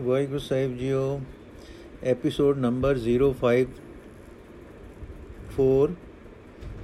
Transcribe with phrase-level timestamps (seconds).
[0.00, 1.20] ਵਾਹਿਗੁਰੂ ਸਾਹਿਬ JIO
[2.02, 3.66] episode number 054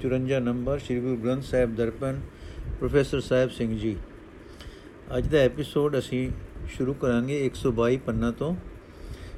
[0.05, 2.17] 54 number Sri Guru Granth Sahib Darpan
[2.79, 3.97] professor Sahib Singh ji.
[5.19, 6.31] ਅੱਜ ਦਾ episode ਅਸੀਂ
[6.69, 8.57] ਸ਼ੁਰੂ ਕਰਾਂਗੇ 122 ਪੰਨਾ ਤੋਂ।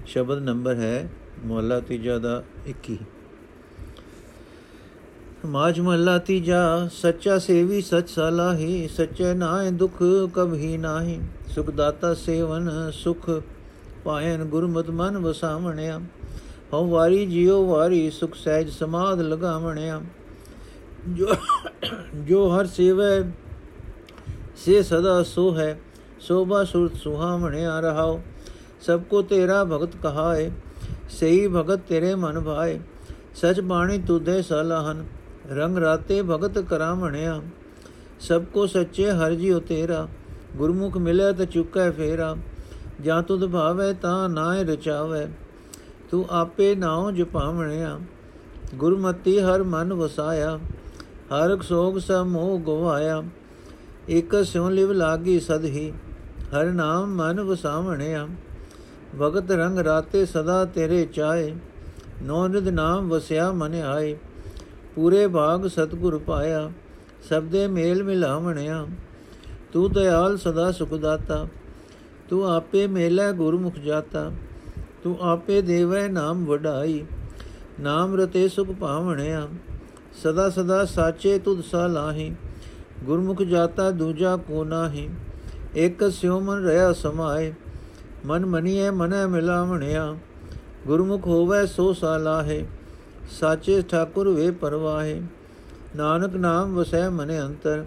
[0.06, 1.10] ਸ਼ਬਦ ਨੰਬਰ ਹੈ
[1.44, 2.96] ਮੁਹੱਲਾ ਤੀਜਾ ਦਾ 21
[5.46, 9.92] ਮਾਜ ਮਹੱਲਾ ਤੀਜਾ, ਸੱਚਾ ਸੇਵੀ ਸਚ ਸਲਾਹੀ, ਸੱਚੇ ਨਾਏ ਦੁਖ
[10.34, 13.42] ਕਭੀ ਨਾਹੀ, ਸੁਖ ਦਾਤਾ ਸੇਵਨ ਸੁਖ
[14.04, 16.00] ਪਾਇਨ ਗੁਰਮਤਿ ਮਨ ਵਸਾਵਣਿਆ।
[16.72, 20.00] ਹਉ ਵਾਰੀ ਜਿਉ ਵਾਰੀ ਸੁਖ ਸਹਿਜ ਸਮਾਦ ਲਗਾਵਣਿਆ।
[21.08, 21.26] ਜੋ
[22.14, 23.20] ਜੋ ਹਰ ਸੇਵੈ,
[24.56, 25.78] ਸੇ ਸਦਾ ਸੋ ਹੈ
[26.20, 28.20] ਸੋਭਾ ਸੁਰਤ ਸੁਹਾਵਣਿਆ ਰਹਾਓ
[28.80, 30.50] ਸਭ ਕੋ ਤੇਰਾ ਭਗਤ ਕਹਾਏ
[31.10, 32.78] ਸਹੀ ਭਗਤ ਤੇਰੇ ਮਨ ਭਾਏ।
[33.34, 35.04] ਸਚ ਬਾਣੀ ਤੁਧੇ ਸਲਾਹਨ
[35.50, 37.40] ਰੰਗ ਰਾਤੇ ਭਗਤ ਕਰਾਵਣਿਆ।
[38.20, 40.06] ਸਭ ਕੋ ਸੱਚੇ ਹਰ ਜਿਉ ਤੇਰਾ,
[40.56, 42.36] ਗੁਰਮੁਖ ਮਿਲੇ ਤ ਚੁੱਕੈ ਫੇਰਾ।
[43.02, 45.28] ਜਾਂ ਤੁਧ ਭਾਵੈ ਤਾਂ ਨਾਇ ਰਚਾਵੈ।
[46.10, 48.00] ਤੂੰ ਆਪੇ ਨਾਉ ਜਪਾਵਣਿਆ
[48.74, 50.58] ਗੁਰਮਤੀ ਹਰ ਮਨ ਵਸਾਇਆ।
[51.08, 53.22] ਹਰ ਸੋਗ ਸਭ ਮੋਹ ਗਵਾਇਆ।
[54.08, 55.92] ਇਕ ਸਿਉ ਲਿਵ ਲਾਗੀ ਸਦਹੀ।
[56.44, 58.28] ਹਰ ਨਾਮ ਮਨ ਵਸਾਵਣਿਆ।
[59.20, 61.54] ਭਗਤ ਰੰਗ ਰਾਤੇ ਸਦਾ ਤੇਰੇ ਚਾਏ
[62.22, 64.16] ਨੋ ਨਿਦ ਨਾਮ ਵਸਿਆ ਮਨ ਆਏ।
[64.94, 66.72] ਪੂਰੇ ਭਾਗ ਸਤਗੁਰ ਪਾਇਆ।
[67.28, 68.86] ਸਬਦੇ ਮੇਲ ਮਿਲਾਵਣਿਆ।
[69.72, 71.46] ਤੂੰ ਦਇਆਲ ਸਦਾ ਸੁਖ ਦਾਤਾ।
[72.30, 74.30] ਤੂੰ ਆਪੇ ਮੇਲਾ ਗੁਰਮੁਖ ਜਾਤਾ,
[75.02, 77.04] ਤੂੰ ਆਪੇ ਦੇਵੈ ਨਾਮ ਵਡਾਈ,
[77.80, 79.46] ਨਾਮ ਰਤੇ ਸੁਖ ਪਾਵਣਿਆ
[80.22, 82.34] ਸਦਾ ਸਦਾ ਸਾਚੇ ਤੁਧ ਸਾ ਲਾਹੀ,
[83.04, 85.08] ਗੁਰਮੁਖ ਜਾਤਾ ਦੂਜਾ ਕੋ ਨਾਹੀ
[85.76, 87.52] ਇਕ ਸਿਉ ਮਨ ਰਹਾ ਸਮਾਏ,
[88.26, 90.14] ਮਨ ਮਨੀਏ ਮਨੈ ਮਿਲਾਵਣਿਆ,
[90.86, 92.64] ਗੁਰਮੁਖ ਹੋਵੇ ਸੋ ਸਾ ਲਾਹੇ,
[93.30, 95.20] ਸਾਚੇ ਠਾਕੁਰ ਵੇ ਪਰਵਾਹੇ,
[95.96, 97.84] ਨਾਨਕ ਨਾਮ ਵਸੈ ਮਨੇ ਅੰਤਰ,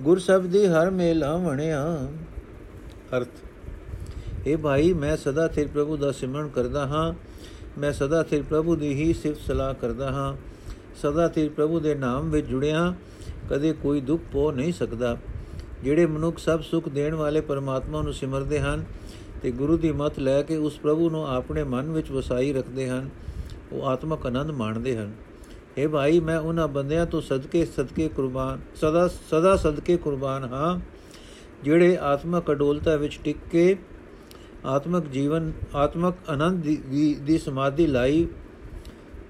[0.00, 1.84] ਗੁਰ ਸਬਦੀ ਹਰ ਮੇਲਾ ਵਣਿਆ
[3.16, 3.42] ਅਰਥ
[4.46, 7.14] ਇਹ ਭਾਈ ਮੈਂ ਸਦਾ ਤੇਰੇ ਪ੍ਰਭੂ ਦਾ ਸਿਮਰਨ ਕਰਦਾ ਹਾਂ।
[7.80, 10.36] ਮੈਂ ਸਦਾ ਤੇਰੇ ਪ੍ਰਭੂ ਦੀ ਹੀ ਸਿਫਤ ਸਲਾਹ ਕਰਦਾ ਹਾਂ।
[11.02, 12.94] ਸਦਾ ਤੇਰੇ ਪ੍ਰਭੂ ਦੇ ਨਾਮ ਵਿੱਚ ਜੁੜਿਆ,
[13.50, 15.16] ਕਦੇ ਕੋਈ ਦੁੱਖ ਪੋ ਨਹੀਂ ਸਕਦਾ।
[15.84, 18.84] ਜਿਹੜੇ ਮਨੁੱਖ ਸਭ ਸੁਖ ਦੇਣ ਵਾਲੇ ਪਰਮਾਤਮਾ ਨੂੰ ਸਿਮਰਦੇ ਹਨ
[19.42, 23.10] ਤੇ ਗੁਰੂ ਦੀ ਮਤ ਲੈ ਕੇ ਉਸ ਪ੍ਰਭੂ ਨੂੰ ਆਪਣੇ ਮਨ ਵਿੱਚ ਵਸਾਈ ਰੱਖਦੇ ਹਨ,
[23.72, 25.12] ਉਹ ਆਤਮਕ ਆਨੰਦ ਮਾਣਦੇ ਹਨ।
[25.82, 30.80] اے ਭਾਈ, ਮੈਂ ਉਹਨਾਂ ਬੰਦਿਆਂ ਤੋਂ ਸਦਕੇ ਸਦਕੇ ਕੁਰਬਾਨ, ਸਦਾ ਸਦਾ ਸਦਕੇ ਕੁਰਬਾਨ ਹਾਂ,
[31.64, 33.76] ਜਿਹੜੇ ਆਤਮਕ ਅਡੋਲਤਾ ਵਿੱਚ ਟਿਕ ਕੇ
[34.64, 38.26] ਆਤਮਕ ਜੀਵਨ, ਆਤਮਕ ਆਨੰਦ ਦੀ ਦੀ ਸਮਾਧੀ ਲਾਈ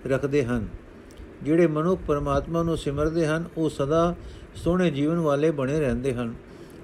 [0.07, 0.69] ਰੱਖਦੇ ਹਨ।
[1.43, 4.15] ਜਿਹੜੇ ਮਨੁੱਖ ਪਰਮਾਤਮਾ ਨੂੰ ਸਿਮਰਦੇ ਹਨ, ਉਹ ਸਦਾ
[4.55, 6.35] ਸੋਹਣੇ ਜੀਵਨ ਵਾਲੇ ਬਣੇ ਰਹਿੰਦੇ ਹਨ।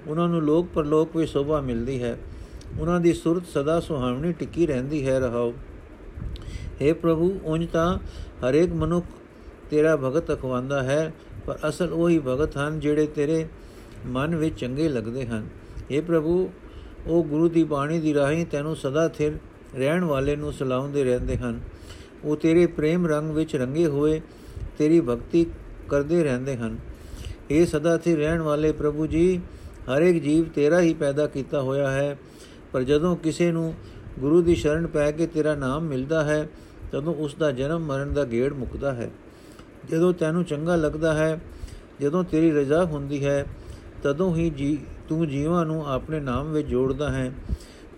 [0.07, 2.17] ਉਹਨਾਂ ਨੂੰ ਲੋਕ ਪਰਲੋਕ ਵਿੱਚ ਸੋਭਾ ਮਿਲਦੀ ਹੈ।
[2.79, 5.53] ਉਹਨਾਂ ਦੀ ਸੁਰਤ ਸਦਾ ਸੁਹਾਵਣੀ ਟਿੱਕੀ ਰਹਿੰਦੀ ਹੈ, ਰਹਾਓ।
[6.81, 7.99] हे ਪ੍ਰਭੂ, ਉਂਝ ਤਾਂ
[8.49, 9.05] ਹਰੇਕ ਮਨੁੱਖ
[9.69, 11.13] ਤੇਰਾ ਭਗਤ ਅਖਵਾਉਂਦਾ ਹੈ,
[11.45, 13.47] ਪਰ ਅਸਲ ਉਹੀ ਭਗਤ ਹਨ ਜਿਹੜੇ ਤੇਰੇ
[14.05, 15.49] ਮਨ ਵਿੱਚ ਚੰਗੇ ਲੱਗਦੇ ਹਨ।
[15.91, 16.49] हे ਪ੍ਰਭੂ
[17.07, 19.31] ਉਹ ਗੁਰੂ ਦੀ ਬਾਣੀ ਦੀ ਰਾਹੀਂ ਤੈਨੂੰ ਸਦਾ ਥਿਰ
[19.75, 21.59] ਰਹਿਣ ਵਾਲੇ ਨੂੰ ਸਲਾਉਂਦੇ ਰਹਿੰਦੇ ਹਨ।
[22.23, 24.21] ਉਹ ਤੇਰੇ ਪ੍ਰੇਮ ਰੰਗ ਵਿੱਚ ਰੰਗੇ ਹੋਏ
[24.77, 25.45] ਤੇਰੀ ਭਗਤੀ
[25.89, 26.77] ਕਰਦੇ ਰਹਿੰਦੇ ਹਨ।
[27.51, 29.41] ਇਹ ਸਦਾ ਥਿਰ ਰਹਿਣ ਵਾਲੇ ਪ੍ਰਭੂ ਜੀ,
[29.95, 32.17] ਹਰ ਇੱਕ ਜੀਵ ਤੇਰਾ ਹੀ ਪੈਦਾ ਕੀਤਾ ਹੋਇਆ ਹੈ।
[32.71, 33.73] ਪਰ ਜਦੋਂ ਕਿਸੇ ਨੂੰ
[34.19, 36.49] ਗੁਰੂ ਦੀ ਸ਼ਰਨ ਪੈ ਕੇ ਤੇਰਾ ਨਾਮ ਮਿਲਦਾ ਹੈ,
[36.91, 39.09] ਤਦੋਂ ਉਸ ਦਾ ਜਨਮ ਮਰਨ ਦਾ ਗੇੜ ਮੁੱਕਦਾ ਹੈ।
[39.91, 41.39] ਜਦੋਂ ਤੈਨੂੰ ਚੰਗਾ ਲੱਗਦਾ ਹੈ,
[42.01, 43.45] ਜਦੋਂ ਤੇਰੀ ਰਜ਼ਾ ਹੁੰਦੀ ਹੈ
[44.03, 44.77] ਤਦੋਂ ਹੀ ਜੀ
[45.09, 47.31] ਤੂੰ ਜੀਵਾਂ ਨੂੰ ਆਪਣੇ ਨਾਮ ਵਿੱਚ ਜੋੜਦਾ ਹੈ,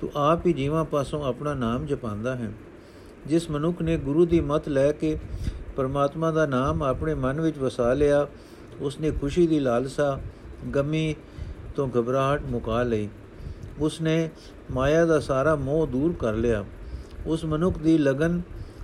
[0.02, 2.52] ਤੂੰ ਆਪ ਹੀ ਜੀਵਾਂ ਪਾਸੋਂ ਆਪਣਾ ਨਾਮ ਜਪਾਉਂਦਾ ਹੈ।
[3.28, 5.18] ਜਿਸ ਮਨੁੱਖ ਨੇ ਗੁਰੂ ਦੀ ਮਤ ਲੈ ਕੇ
[5.76, 8.28] ਪਰਮਾਤਮਾ ਦਾ ਨਾਮ ਆਪਣੇ ਮਨ ਵਿੱਚ ਵਸਾ ਲਿਆ
[8.80, 10.20] ਉਸ ਨੇ ਖੁਸ਼ੀ ਦੀ ਲਾਲਸਾ,
[10.76, 11.16] ਗਮੀ
[11.76, 13.10] ਤੋਂ ਘਬਰਾਹਟ ਮੁਕਾ ਲਈ।
[13.80, 14.30] ਉਸ ਨੇ
[14.72, 16.66] ਮਾਇਆ ਦਾ ਸਾਰਾ ਮੋਹ ਦੂਰ ਕਰ ਲਿਆ।
[17.26, 18.42] ਉਸ ਮਨੁੱਖ ਦੀ ਲਗਨ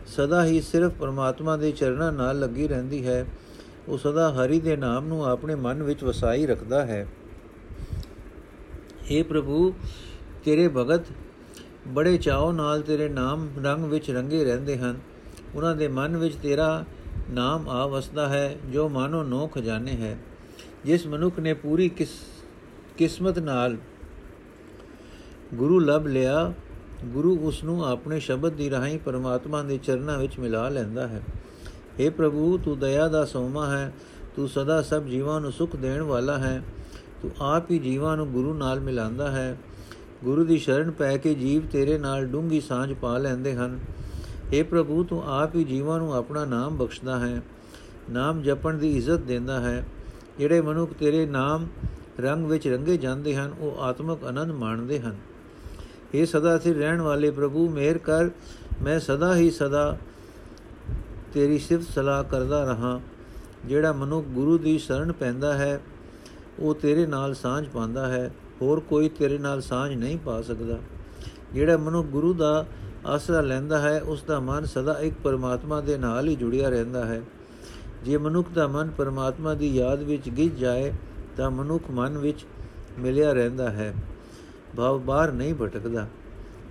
[0.08, 3.26] ਸਦਾ ਹੀ ਸਿਰਫ ਪਰਮਾਤਮਾ ਦੇ ਚਰਨਾਂ ਨਾਲ ਲੱਗੀ ਰਹਿੰਦੀ ਹੈ।
[3.88, 7.08] ਉਹ ਸਦਾ ਹਰੀ ਦੇ ਨਾਮ ਨੂੰ ਆਪਣੇ ਮਨ ਵਿੱਚ ਵਸਾਈ ਰੱਖਦਾ ਹੈ।
[9.12, 9.74] اے ਪ੍ਰਭੂ,
[10.44, 11.02] ਤੇਰੇ ਭਗਤ,
[11.88, 15.00] ਬੜੇ ਚਾਅ ਨਾਲ ਤੇਰੇ ਨਾਮ ਰੰਗ ਵਿੱਚ ਰੰਗੇ ਰਹਿੰਦੇ ਹਨ।
[15.56, 16.86] ਉਹਨਾਂ ਦੇ ਮਨ ਵਿੱਚ ਤੇਰਾ
[17.30, 20.18] ਨਾਮ ਆ ਵਸਦਾ ਹੈ, ਜੋ ਮਾਨੋ ਨੋ ਖਜ਼ਾਨੇ ਹੈ।
[20.86, 22.10] ਜਿਸ ਮਨੁੱਖ ਨੇ ਪੂਰੀ ਕਿਸ,
[22.98, 23.78] ਕਿਸਮਤ ਨਾਲ
[25.54, 26.54] ਗੁਰੂ ਲਭ ਲਿਆ,
[27.06, 31.22] ਗੁਰੂ ਉਸ ਨੂੰ ਆਪਣੇ ਸ਼ਬਦ ਦੀ ਰਾਹੀਂ ਪਰਮਾਤਮਾ ਦੇ ਚਰਨਾਂ ਵਿੱਚ ਮਿਲਾ ਲੈਂਦਾ ਹੈ।
[32.00, 33.94] हे ਪ੍ਰਭੂ, ਤੂੰ ਦਇਆ ਦਾ ਸੋਮਾ ਹੈ,
[34.36, 36.62] ਤੂੰ ਸਦਾ ਸਭ ਜੀਵਾਂ ਨੂੰ ਸੁਖ ਦੇਣ ਵਾਲਾ ਹੈ,
[37.22, 39.58] ਤੂੰ ਆਪ ਹੀ ਜੀਵਾਂ ਨੂੰ ਗੁਰੂ ਨਾਲ ਮਿਲਾਉਂਦਾ ਹੈ।
[40.24, 43.80] ਗੁਰੂ ਦੀ ਸ਼ਰਨ ਪੈ ਕੇ ਜੀਵ ਤੇਰੇ ਨਾਲ ਡੂੰਗੀ ਸਾਂਝ ਪਾ ਲੈਂਦੇ ਹਨ।
[44.54, 47.42] हे ਪ੍ਰਭੂ, ਤੂੰ ਆਪ ਹੀ ਜੀਵਾਂ ਨੂੰ ਆਪਣਾ ਨਾਮ ਬਖਸ਼ਦਾ ਹੈ,
[48.10, 49.86] ਨਾਮ ਜਪਣ ਦੀ ਇੱਜ਼ਤ ਦਿੰਦਾ ਹੈ।
[50.40, 51.68] ਜਿਹੜੇ ਮਨੁੱਖ ਤੇਰੇ ਨਾਮ
[52.20, 55.16] ਰੰਗ ਵਿੱਚ ਰੰਗੇ ਜਾਂਦੇ ਹਨ, ਉਹ ਆਤਮਕ ਆਨੰਦ ਮਾਣਦੇ ਹਨ।
[56.14, 58.30] ਇਹ ਸਦਾ ਸਥਿਰ ਰਹਿਣ ਵਾਲੇ ਪ੍ਰਭੂ, ਮਿਹਰ ਕਰ,
[58.82, 59.98] ਮੈਂ ਸਦਾ ਹੀ ਸਦਾ
[61.34, 63.02] ਤੇਰੀ ਸਿਫਤ ਸਲਾਹ ਕਰਦਾ ਰਹਾ।
[63.66, 65.82] ਜਿਹੜਾ ਮਨੁੱਖ ਗੁਰੂ ਦੀ ਸ਼ਰਨ ਪੈਂਦਾ ਹੈ,
[66.60, 68.32] ਉਹ ਤੇਰੇ ਨਾਲ ਸਾਂਝ ਪਾਉਂਦਾ ਹੈ,
[68.62, 70.78] ਹੋਰ ਕੋਈ ਤੇਰੇ ਨਾਲ ਸਾਂਝ ਨਹੀਂ ਪਾ ਸਕਦਾ।
[71.54, 72.66] ਜਿਹੜਾ ਮਨੁ ਗੁਰੂ ਦਾ
[73.06, 77.22] ਆਸਰਾ ਲੈਂਦਾ ਹੈ, ਉਸ ਦਾ ਮਨ ਸਦਾ ਇੱਕ ਪਰਮਾਤਮਾ ਦੇ ਨਾਲ ਹੀ ਜੁੜਿਆ ਰਹਿੰਦਾ ਹੈ।
[78.06, 80.94] ਜੇ ਮਨੁੱਖ ਦਾ ਮਨ ਪਰਮਾਤਮਾ ਦੀ ਯਾਦ ਵਿੱਚ ਗਿੱਜ ਜਾਏ,
[81.38, 82.46] ਤਾਂ ਮਨੁੱਖ ਮਨ ਵਿੱਚ
[83.00, 83.94] ਮਿਲਿਆ ਰਹਿੰਦਾ ਹੈ।
[84.78, 86.08] ਭਾਵ ਬਾਹਰ ਨਹੀਂ ਭਟਕਦਾ।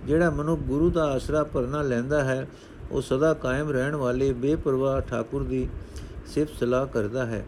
[0.05, 2.47] ਜਿਹੜਾ ਮਨੁੱਖ ਗੁਰੂ ਦਾ ਆਸਰਾ ਪਰਨਾ ਲੈਂਦਾ ਹੈ
[2.91, 5.67] ਉਹ ਸਦਾ ਕਾਇਮ ਰਹਿਣ ਵਾਲੇ ਬੇਪਰਵਾਹ ਠਾਕੁਰ ਦੀ
[6.27, 7.43] ਸਿਫਤ ਸਲਾਹ ਕਰਦਾ ਹੈ।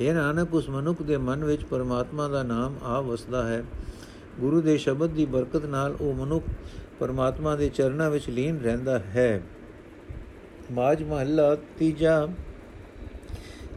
[0.00, 3.64] ਇਹ ਨਾਨਕ, ਉਸ ਮਨੁੱਖ ਦੇ ਮਨ ਵਿੱਚ ਪਰਮਾਤਮਾ ਦਾ ਨਾਮ ਆ ਵਸਦਾ ਹੈ।
[4.40, 6.44] ਗੁਰੂ ਦੇ ਸ਼ਬਦ ਦੀ ਬਰਕਤ ਨਾਲ ਉਹ ਮਨੁੱਖ
[7.00, 9.42] ਪਰਮਾਤਮਾ ਦੇ ਚਰਨਾਂ ਵਿੱਚ ਲੀਨ ਰਹਿੰਦਾ ਹੈ।
[10.72, 12.28] ਮਾਜ ਮਹੱਲਾ ਤੀਜਾ,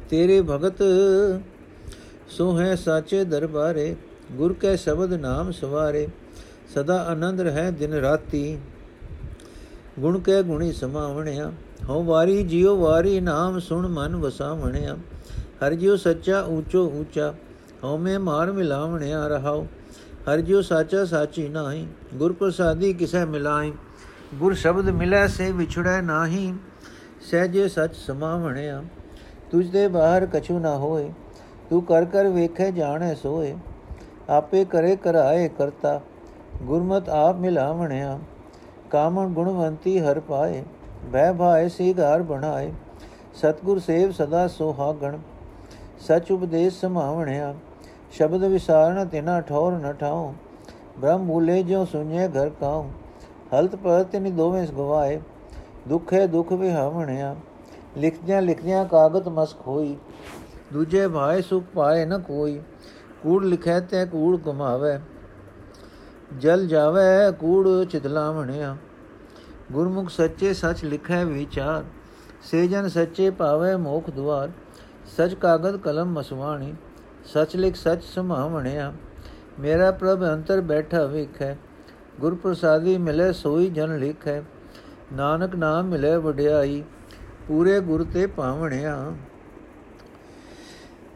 [0.10, 0.84] ਤੇਰੇ ਭਗਤ
[2.30, 3.96] ਸੋ ਹੈ ਸਾਚੇ ਦਰਬਾਰੇ,
[4.32, 6.08] ਗੁਰ ਕੈ ਸ਼ਬਦ ਨਾਮ ਸਵਾਰੇ,
[6.74, 8.58] ਸਦਾ ਆਨੰਦ ਰਹਿ ਦਿਨ ਰਾਤੀ।
[10.00, 11.52] ਗੁਣ ਕੈ ਗੁਣੀ ਸਮਾਵਣਿਆ
[11.90, 14.96] ਹਉ ਵਾਰੀ ਜਿਉ ਵਾਰੀ ਨਾਮ ਸੁਣ ਮਨ ਵਸਾਵਣਿਆ
[15.64, 17.34] ਹਰ ਜਿਉ ਸੱਚਾ ਊਚੋ ਊਚਾ,
[17.84, 19.66] ਹਉ ਮੈਂ ਮਾਰ ਮਿਲਾਵਣਿਆ ਰਹਾਉ।
[20.26, 21.86] ਹਰ ਜਿਉ ਸਾਚਾ ਸਾਚੀ ਨਾਹੀ,
[22.16, 23.74] ਗੁਰ ਪ੍ਰਸਾਦੀ ਕਿਸੈ ਮਿਲਾਈ
[24.36, 26.54] ਗੁਰ ਸ਼ਬਦ ਮਿਲੈ ਸੇ ਵਿਛੜੈ ਨਾਹੀ
[27.32, 28.82] ਸਹਿਜੇ ਸਚ ਸਮਾਵਣਿਆ
[29.52, 31.12] ਤੁਝ ਦੇ ਬਾਹਰ ਕਛੂ ਨਾ ਹੋਏ,
[31.70, 33.56] ਤੂੰ ਕਰ ਕਰ ਵੇਖੇ ਜਾਣੈ ਸੋਏ।
[34.30, 36.00] ਆਪੇ ਕਰੇ ਕਰਾਏ ਕਰਤਾ,
[36.64, 38.20] ਗੁਰਮਤ ਆਪ ਮਿਲਾਵਣਿਆ।
[38.92, 40.64] ਕਾਮਣ ਗੁਣਵੰਤੀ ਹਰ ਪਾਏ
[41.04, 42.72] ਬਹਿ ਭਾਏ ਸੀ ਘਰ ਬਣਾਏ।
[43.36, 45.18] ਸਤਗੁਰ ਸੇਵ ਸਦਾ ਸੋਹਾਗਣ
[46.00, 47.54] ਸਚ ਉਪਦੇਸ਼ ਸਮਾਵਣਿਆ।
[48.12, 50.32] ਸ਼ਬਦ ਵਿਸਾਰਣ ਤਿਨਾ ਠੌਰ ਨ ਠਾਉ,
[51.00, 52.88] ਬ੍ਰਹਮ ਮੂਲੇ ਜਿਉ ਸੁਣਿਏ ਘਰ ਕਾਉ।
[53.54, 55.20] ਹਲਤ ਪਰ ਤਿਨ ਦੋਵੇਂ ਗਵਾਏ
[55.88, 57.36] ਦੁਖੇ ਦੁਖ ਵਿਹਾਵਣਿਆ।
[57.98, 59.96] ਲਿਖਦਿਆਂ ਲਿਖਦਿਆਂ ਕਾਗਤ ਮਸਕ ਹੋਈ,
[60.74, 62.60] ਦੂਜੇ ਭਾਏ ਸੁਖ ਪਾਏ ਨ ਕੋਈ।
[63.24, 64.98] ਕੂੜ ਲਿਖੈ ਤੇ ਕੂੜ ਕਮਾਵੇ
[66.38, 68.76] ਜਲ ਜਾਵੇ ਕੂੜ ਚਿਤਲਾਵਣਿਆ
[69.72, 71.84] ਗੁਰਮੁਖ ਸੱਚੇ ਸੱਚ ਲਿਖੈ ਵਿਚਾਰ,
[72.42, 74.50] ਸੇ ਜਨ ਸੱਚੇ ਭਾਵੇ ਮੋਖ ਦੁਆਰ।
[75.08, 76.74] ਸਚ ਕਾਗਦ ਕਲਮ ਮਸਵਾਣੀ,
[77.26, 78.94] ਸਚ ਲਿਖ ਸਚ ਸਮਾਵਣਿਆ
[79.60, 81.56] ਮੇਰਾ ਪ੍ਰਭ ਅੰਤਰ ਬੈਠਾ ਵੇਖੈ
[82.20, 84.42] ਗੁਰ ਪ੍ਰਸਾਦੀ ਮਿਲੇ ਸੋਈ ਜਨ ਲਿਖੈ।
[85.14, 86.84] ਨਾਨਕ ਨਾਮ ਮਿਲੇ ਵਡਿਆਈ,
[87.48, 89.14] ਪੂਰੇ ਗੁਰ ਤੇ ਪਾਵਣਿਆ।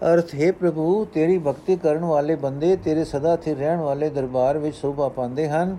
[0.03, 4.75] ਅਰਥ, ਹੈ ਪ੍ਰਭੂ, ਤੇਰੀ ਭਗਤੀ ਕਰਨ ਵਾਲੇ ਬੰਦੇ ਤੇਰੇ ਸਦਾ ਸਥਿਰ ਰਹਿਣ ਵਾਲੇ ਦਰਬਾਰ ਵਿੱਚ
[4.75, 5.77] ਸ਼ੋਭਾ ਪਾਉਂਦੇ ਹਨ।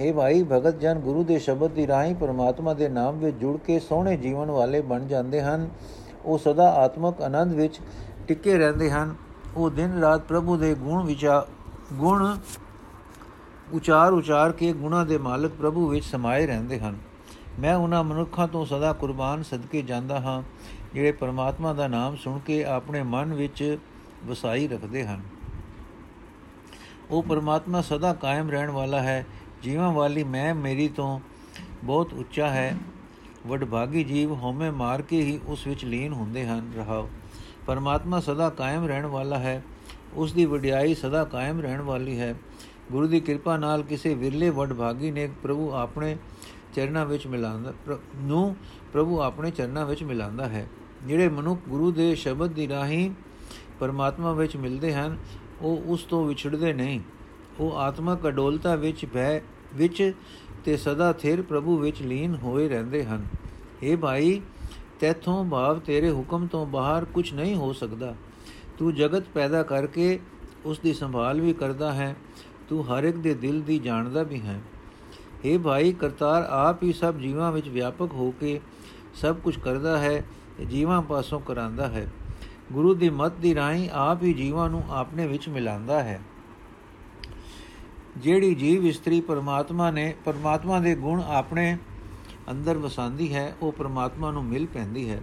[0.00, 3.78] हे ਭਾਈ, ਭਗਤ ਜਨ ਗੁਰੂ ਦੇ ਸ਼ਬਦ ਦੀ ਰਾਹੀਂ ਪਰਮਾਤਮਾ ਦੇ ਨਾਮ ਵਿੱਚ ਜੁੜ ਕੇ
[3.78, 5.68] ਸੋਹਣੇ ਜੀਵਨ ਵਾਲੇ ਬਣ ਜਾਂਦੇ ਹਨ।
[6.24, 7.80] ਉਹ ਸਦਾ ਆਤਮਕ ਆਨੰਦ ਵਿੱਚ
[8.28, 9.14] ਟਿੱਕੇ ਰਹਿੰਦੇ ਹਨ।
[9.56, 11.46] ਉਹ ਦਿਨ ਰਾਤ ਪ੍ਰਭੂ ਦੇ ਗੁਣ ਵਿਚਾਰ
[11.92, 12.36] ਗੁਣ
[13.72, 16.96] ਉਚਾਰ ਉਚਾਰ ਕੇ ਗੁਣਾ ਦੇ ਮਾਲਕ ਪ੍ਰਭੂ ਵਿੱਚ ਸਮਾਏ ਰਹਿੰਦੇ ਹਨ।
[17.60, 20.42] ਮੈਂ ਉਹਨਾਂ ਮਨੁੱਖਾਂ ਤੋਂ ਸਦਾ ਕੁਰਬਾਨ ਸਦਕੇ ਜਾਂਦਾ ਹਾਂ,
[20.94, 23.78] ਜਿਹੜੇ ਪਰਮਾਤਮਾ ਦਾ ਨਾਮ ਸੁਣ ਕੇ ਆਪਣੇ ਮਨ ਵਿੱਚ
[24.26, 25.22] ਵਸਾਈ ਰੱਖਦੇ ਹਨ।
[27.10, 29.26] ਉਹ ਪਰਮਾਤਮਾ ਸਦਾ ਕਾਇਮ ਰਹਿਣ ਵਾਲਾ ਹੈ।
[29.62, 31.20] ਜੀਵਾਂ ਵਾਲੀ ਮੈਂ ਮੇਰੀ ਤੋਂ
[31.84, 32.76] ਬਹੁਤ ਉੱਚਾ ਹੈ।
[33.46, 37.10] ਵਡਭਾਗੀ ਜੀਵ ਹਉਮੈ ਮਾਰ ਕੇ ਹੀ ਉਸ ਵਿੱਚ ਲੀਨ ਹੁੰਦੇ ਹਨ। ਰਹਾਓ।
[37.66, 39.62] ਪਰਮਾਤਮਾ ਸਦਾ ਕਾਇਮ ਰਹਿਣ ਵਾਲਾ ਹੈ।
[40.14, 42.34] ਉਸ ਦੀ ਵਡਿਆਈ ਸਦਾ ਕਾਇਮ ਰਹਿਣ ਵਾਲੀ ਹੈ।
[42.92, 46.16] ਗੁਰੂ ਦੀ ਕਿਰਪਾ ਨਾਲ ਕਿਸੇ ਵਿਰਲੇ ਵਡਭਾਗੀ ਨੇ ਪ੍ਰਭੂ ਆਪਣੇ
[46.74, 47.72] ਚਰਨਾਂ ਵਿੱਚ ਮਿਲਾਉਂਦਾ
[48.16, 48.56] ਨੂੰ
[48.92, 50.68] ਪ੍ਰਭੂ ਆਪਣੇ ਚਰਨਾਂ ਵਿੱਚ ਮਿਲਾਉਂਦਾ ਹੈ।
[51.06, 53.10] ਜਿਹੜੇ ਮਨੁੱਖ ਗੁਰੂ ਦੇ ਸ਼ਬਦ ਦੀ ਰਾਹੀਂ
[53.80, 55.18] ਪਰਮਾਤਮਾ ਵਿੱਚ ਮਿਲਦੇ ਹਨ,
[55.60, 57.00] ਉਹ ਉਸ ਤੋਂ ਵਿਛੜਦੇ ਨਹੀਂ।
[57.60, 59.40] ਉਹ ਆਤਮਕ ਅਡੋਲਤਾ ਵਿੱਚ ਬਹਿ
[59.74, 60.12] ਵਿੱਚ
[60.64, 63.26] ਤੇ ਸਦਾ ਥਿਰ ਪ੍ਰਭੂ ਵਿੱਚ ਲੀਨ ਹੋਏ ਰਹਿੰਦੇ ਹਨ।
[63.90, 64.40] اے ਭਾਈ,
[65.00, 68.14] ਤੇਥੋਂ ਭਾਵ ਤੇਰੇ ਹੁਕਮ ਤੋਂ ਬਾਹਰ ਕੁਝ ਨਹੀਂ ਹੋ ਸਕਦਾ।
[68.78, 70.20] ਤੂੰ ਜਗਤ ਪੈਦਾ ਕਰਕੇ
[70.64, 72.16] ਉਸ ਦੀ ਸੰਭਾਲ ਵੀ ਕਰਦਾ ਹੈ।
[72.68, 74.60] ਤੂੰ ਹਰ ਇੱਕ ਦੇ ਦਿਲ ਦੀ ਜਾਣਦਾ ਵੀ ਹੈ।
[75.46, 78.60] हे ਭਾਈ, ਕਰਤਾਰ ਆਪ ਹੀ ਸਭ ਜੀਵਾਂ ਵਿੱਚ ਵਿਆਪਕ ਹੋ ਕੇ
[79.14, 80.24] ਸਭ ਕੁਝ ਕਰਦਾ ਹੈ
[80.58, 82.08] ਤੇ ਜੀਵਾਂ ਪਾਸੋਂ ਕਰਾਂਦਾ ਹੈ।
[82.72, 86.20] ਗੁਰੂ ਦੀ ਮਤ ਦੀ ਰਾਹੀਂ ਆਪ ਹੀ ਜੀਵਾਂ ਨੂੰ ਆਪਣੇ ਵਿੱਚ ਮਿਲਾਉਂਦਾ ਹੈ।
[88.16, 91.78] ਜਿਹੜੀ ਜੀਵ ਇਸਤਰੀ ਪਰਮਾਤਮਾ ਨੇ, ਪਰਮਾਤਮਾ ਦੇ ਗੁਣ ਆਪਣੇ
[92.50, 95.20] ਅੰਦਰ ਵਸਾਂਦੀ ਹੈ, ਉਹ ਪਰਮਾਤਮਾ ਨੂੰ ਮਿਲ ਪੈਂਦੀ ਹੈ।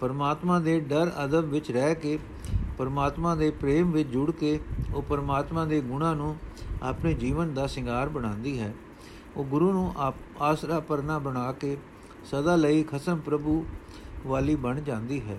[0.00, 2.18] ਪਰਮਾਤਮਾ ਦੇ ਡਰ, ਅਦਬ ਵਿੱਚ ਰਹਿ ਕੇ,
[2.78, 4.60] ਪਰਮਾਤਮਾ ਦੇ ਪ੍ਰੇਮ ਵਿੱਚ ਜੁੜ ਕੇ,
[4.94, 6.36] ਉਹ ਪਰਮਾਤਮਾ ਦੇ ਗੁਣਾਂ ਨੂੰ
[6.82, 8.74] ਆਪਣੇ ਜੀਵਨ ਦਾ ਸ਼ਿੰਗਾਰ ਬਣਾਉਂਦੀ ਹੈ।
[9.36, 9.92] ਉਹ ਗੁਰੂ ਨੂੰ
[10.40, 11.76] ਆਸਰਾ ਪਰਨਾ ਬਣਾ ਕੇ
[12.24, 13.66] ਸਦਾ ਲਈ ਖਸਮ ਪ੍ਰਭੂ
[14.26, 15.38] ਵਾਲੀ ਬਣ ਜਾਂਦੀ ਹੈ।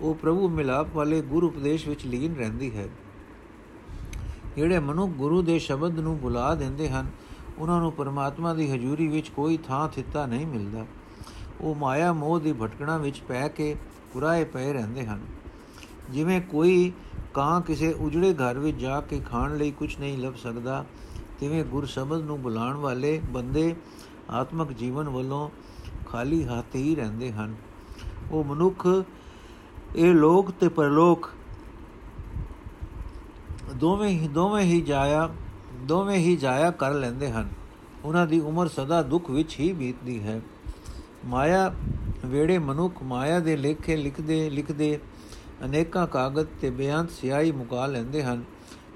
[0.00, 2.88] ਉਹ ਪ੍ਰਭੂ ਮਿਲਾਪ ਵਾਲੇ ਗੁਰੂ ਉਪਦੇਸ਼ ਵਿੱਚ ਲੀਨ ਰਹਿੰਦੀ ਹੈ।
[4.56, 7.06] ਜਿਹੜੇ ਮਨੁ ਗੁਰੂ ਦੇ ਸ਼ਬਦ ਨੂੰ ਬੁਲਾ ਦਿੰਦੇ ਹਨ,
[7.58, 10.86] ਉਹਨਾਂ ਨੂੰ ਪਰਮਾਤਮਾ ਦੀ ਹਜ਼ੂਰੀ ਵਿੱਚ ਕੋਈ ਥਾਂ ਥਿੱਤਾ ਨਹੀਂ ਮਿਲਦਾ।
[11.60, 13.76] ਉਹ ਮਾਇਆ ਮੋਹ ਦੀ ਭਟਕਣਾ ਵਿੱਚ ਪੈ ਕੇ
[14.12, 15.20] ਕੁਰਾਏ ਪਏ ਰਹਿੰਦੇ ਹਨ।
[16.10, 16.92] ਜਿਵੇਂ ਕੋਈ
[17.34, 20.84] ਕਾਂ ਕਿਸੇ ਉਜੜੇ ਘਰ ਵਿੱਚ ਜਾ ਕੇ ਖਾਣ ਲਈ ਕੁਝ ਨਹੀਂ ਲੱਭ ਸਕਦਾ
[21.42, 23.74] ਤਿਵੇਂ ਗੁਰ ਸ਼ਬਦ ਨੂੰ ਬੁਲਾਉਣ ਵਾਲੇ ਬੰਦੇ
[24.30, 25.50] ਆਤਮਿਕ ਜੀਵਨ ਵੱਲੋਂ
[26.06, 27.54] ਖਾਲੀ ਹੱਥ ਹੀ ਰਹਿੰਦੇ ਹਨ।
[28.32, 28.88] ਉਹ ਮਨੁੱਖ,
[29.96, 31.30] ਇਹ ਲੋਕ ਤੇ ਪਰਲੋਕ
[33.76, 35.34] ਦੋਵੇਂ ਹੀ ਦੋਵੇਂ ਹੀ ਜਾਇਆ,
[35.74, 37.48] ਦੋਵੇਂ ਹੀ ਜਾਇਆ ਕਰ ਲੈਂਦੇ ਹਨ।
[38.04, 40.40] ਉਹਨਾਂ ਦੀ ਉਮਰ ਸਦਾ ਦੁੱਖ ਵਿੱਚ ਹੀ ਬੀਤਦੀ ਹੈ।
[41.24, 41.74] ਮਾਇਆ
[42.26, 44.98] ਵੇੜੇ ਮਨੁੱਖ ਮਾਇਆ ਦੇ ਲੇਖੇ ਲਿਖਦੇ ਲਿਖਦੇ
[45.64, 48.44] ਅਨੇਕਾਂ ਕਾਗਜ਼ ਤੇ ਬਿਆੰਤ ਸਿਆਹੀ ਮੁਕਾ ਲੈਂਦੇ ਹਨ।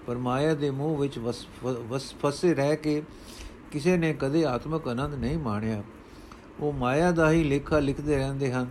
[0.06, 3.02] ਪਰ ਮਾਇਆ ਦੇ ਮੂਹ ਵਿੱਚ ਵਸ ਫਸੇ ਰਹਿ ਕੇ
[3.70, 5.82] ਕਿਸੇ ਨੇ ਕਦੇ ਆਤਮਕ ਆਨੰਦ ਨਹੀਂ ਮਾਣਿਆ।
[6.60, 8.70] ਉਹ ਮਾਇਆ ਦਾ ਹੀ ਲੇਖਾ ਲਿਖਦੇ ਰਹਿੰਦੇ ਹਨ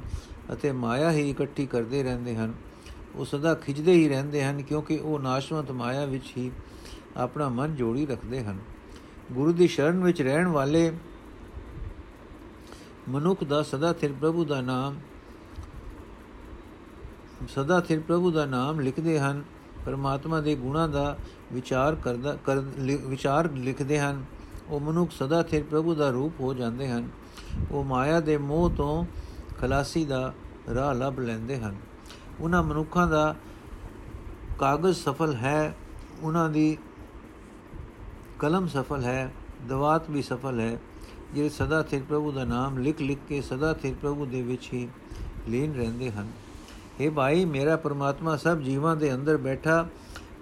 [0.53, 2.53] ਅਤੇ ਮਾਇਆ ਹੀ ਇਕੱਠੀ ਕਰਦੇ ਰਹਿੰਦੇ ਹਨ।
[3.15, 6.51] ਉਹ ਸਦਾ ਖਿੱਚਦੇ ਹੀ ਰਹਿੰਦੇ ਹਨ ਕਿਉਂਕਿ ਉਹ ਨਾਸ਼ਵੰਤ ਮਾਇਆ ਵਿੱਚ ਹੀ
[7.17, 8.59] ਆਪਣਾ ਮਨ ਜੋੜੀ ਰੱਖਦੇ ਹਨ।
[9.31, 10.91] ਗੁਰੂ ਦੀ ਸ਼ਰਨ ਵਿੱਚ ਰਹਿਣ ਵਾਲੇ
[13.09, 14.99] ਮਨੁੱਖ ਦਾ ਸਦਾ ਥਿਰ ਪ੍ਰਭੂ ਦਾ ਨਾਮ
[17.47, 19.43] ਸਦਾ ਥਿਰ ਪ੍ਰਭੂ ਦਾ ਨਾਮ ਲਿਖਦੇ ਹਨ।
[19.85, 21.17] ਪਰਮਾਤਮਾ ਦੇ ਗੁਣਾਂ ਦਾ
[21.53, 22.59] ਵਿਚਾਰ ਕਰਦਾ ਕਰ
[23.05, 24.25] ਵਿਚਾਰ ਲਿਖਦੇ ਹਨ।
[24.69, 27.09] ਉਹ ਮਨੁੱਖ ਸਦਾ ਥਿਰ ਪ੍ਰਭੂ ਦਾ ਰੂਪ ਹੋ ਜਾਂਦੇ ਹਨ।
[27.71, 29.05] ਉਹ ਮਾਇਆ ਦੇ ਮੋਹ ਤੋਂ
[29.61, 30.33] ਖਲਾਸੀ ਦਾ
[30.73, 31.75] ਰਾਹ ਲੱਭ ਲੈਂਦੇ ਹਨ।
[32.39, 33.35] ਉਹਨਾਂ ਮਨੁੱਖਾਂ ਦਾ
[34.59, 35.75] ਕਾਗਜ਼ ਸਫਲ ਹੈ।
[36.21, 36.77] ਉਹਨਾਂ ਦੀ
[38.39, 39.33] ਕਲਮ ਸਫਲ ਹੈ।
[39.67, 40.79] ਦਵਾਤ ਵੀ ਸਫਲ ਹੈ।
[41.33, 44.89] ਜਿਹੜੇ ਸਦਾ ਥਿਰ ਪ੍ਰਭੂ ਦਾ ਨਾਮ ਲਿਖ ਲਿਖ ਕੇ ਸਦਾ ਥਿਰ ਪ੍ਰਭੂ ਦੇ ਵਿੱਚ ਹੀ
[45.49, 46.31] ਲੀਨ ਰਹਿੰਦੇ ਹਨ।
[47.01, 49.87] हे ਭਾਈ, ਮੇਰਾ ਪਰਮਾਤਮਾ ਸਭ ਜੀਵਾਂ ਦੇ ਅੰਦਰ ਬੈਠਾ,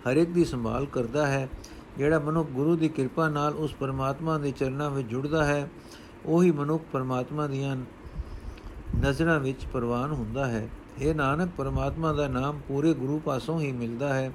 [0.10, 1.50] ਹਰ ਇੱਕ ਦੀ ਸੰਭਾਲ ਕਰਦਾ ਹੈ।
[1.98, 5.70] ਜਿਹੜਾ ਮਨੁੱਖ ਗੁਰੂ ਦੀ ਕਿਰਪਾ ਨਾਲ ਉਸ ਪਰਮਾਤਮਾ ਦੇ ਚਰਨਾਂ ਵਿੱਚ ਜੁੜਦਾ ਹੈ,
[6.26, 7.78] ਉਹੀ ਮਨੁੱਖ ਪਰਮਾਤਮਾ ਦੀਆਂ
[8.98, 10.70] ਨਜ਼ਰਾਂ ਵਿੱਚ ਪ੍ਰਵਾਨ ਹੁੰਦਾ ਹੈ।
[11.02, 14.32] ਇਹ ਨਾਨਕ, ਪਰਮਾਤਮਾ ਦਾ ਨਾਮ ਪੂਰੇ ਗੁਰੂ ਪਾਸੋਂ ਹੀ ਮਿਲਦਾ ਹੈ।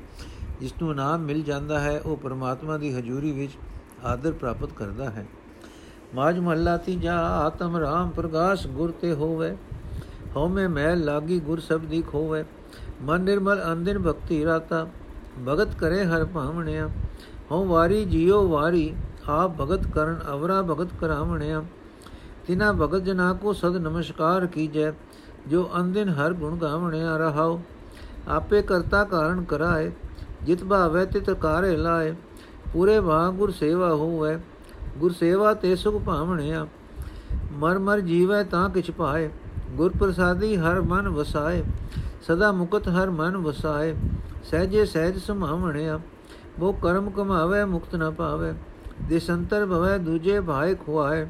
[0.61, 3.53] ਜਿਸ ਨੂੰ ਨਾਮ ਮਿਲ ਜਾਂਦਾ ਹੈ, ਉਹ ਪਰਮਾਤਮਾ ਦੀ ਹਜ਼ੂਰੀ ਵਿੱਚ
[4.05, 5.27] ਆਦਰ ਪ੍ਰਾਪਤ ਕਰਦਾ ਹੈ।
[6.15, 9.57] ਮਾਜ ਮਹੱਲਾ ਤੀਜਾ ਆਤਮ ਰਾਮ ਪ੍ਰਗਾਸ ਗੁਰ ਤੇ ਹੋਵੇ।
[10.37, 12.45] ਹਉਮੈ ਮੈਲ ਲਾਗੀ ਗੁਰ ਸਬਦੀ ਖੋਵੇ
[13.03, 14.87] ਮਨ ਨਿਰਮਲ ਅੰਦਿਨ ਭਗਤੀ ਰਾਤਾ
[15.47, 16.89] ਭਗਤ ਕਰੇ ਹਰ ਭਾਵਣਿਆ
[17.51, 18.93] ਹਉ ਵਾਰੀ ਜਿਉ ਵਾਰੀ
[19.29, 21.63] ਆਪ ਭਗਤ ਕਰਨ ਅਵਰਾ ਭਗਤ ਕਰਾਵਣਿਆ
[22.47, 24.93] ਤਿਨਾ ਭਗਤ ਜਨਾ ਕੋ ਸਦ ਨਮਸਕਾਰ ਕੀਜੈ
[25.49, 27.59] ਜੋ ਅੰਦਿਨ ਹਰ ਗੁਣ ਗਾਵਣਿਆ ਰਹਾਉ
[28.29, 29.91] ਆਪੇ ਕਰਤਾ ਕਾਰਨ ਕਰਾਏ
[30.45, 32.15] ਜਿਤ ਭਾਵੈ ਤਿਤ ਕਾਰੇ ਲਾਏ
[32.73, 34.39] ਪੂਰੇ ਭਾਗ ਗੁਰ ਸੇਵਾ ਹੋਵੇ
[34.99, 36.67] ਗੁਰ ਸੇਵਾ ਤੇ ਸੁਖ ਭਾਵਣਿਆ
[37.53, 39.31] ਮਰ ਮਰ ਜੀਵੈ ਤਾਂ ਕਿਛ ਪਾਏ
[39.77, 41.63] ਗੁਰ ਪ੍ਰਸਾਦੀ ਹਰ ਮਨ ਵਸਾਏ,
[42.23, 43.95] ਸਦਾ ਮੁਕਤ ਹਰ ਮਨ ਵਸਾਏ,
[44.45, 46.01] ਸਹਜੇ ਸਹਿਜ ਸਮਾਵਣਿਆ
[46.59, 48.53] ਉਹ ਕਰਮ ਕਮਾਵੇ, ਮੁਕਤ ਨਾ ਪਾਵੇ
[49.09, 51.27] ਦੇ ਸੰਤਰ ਭਵੈ, ਦੂਜੇ ਭਾਇ ਖੁਆਏ।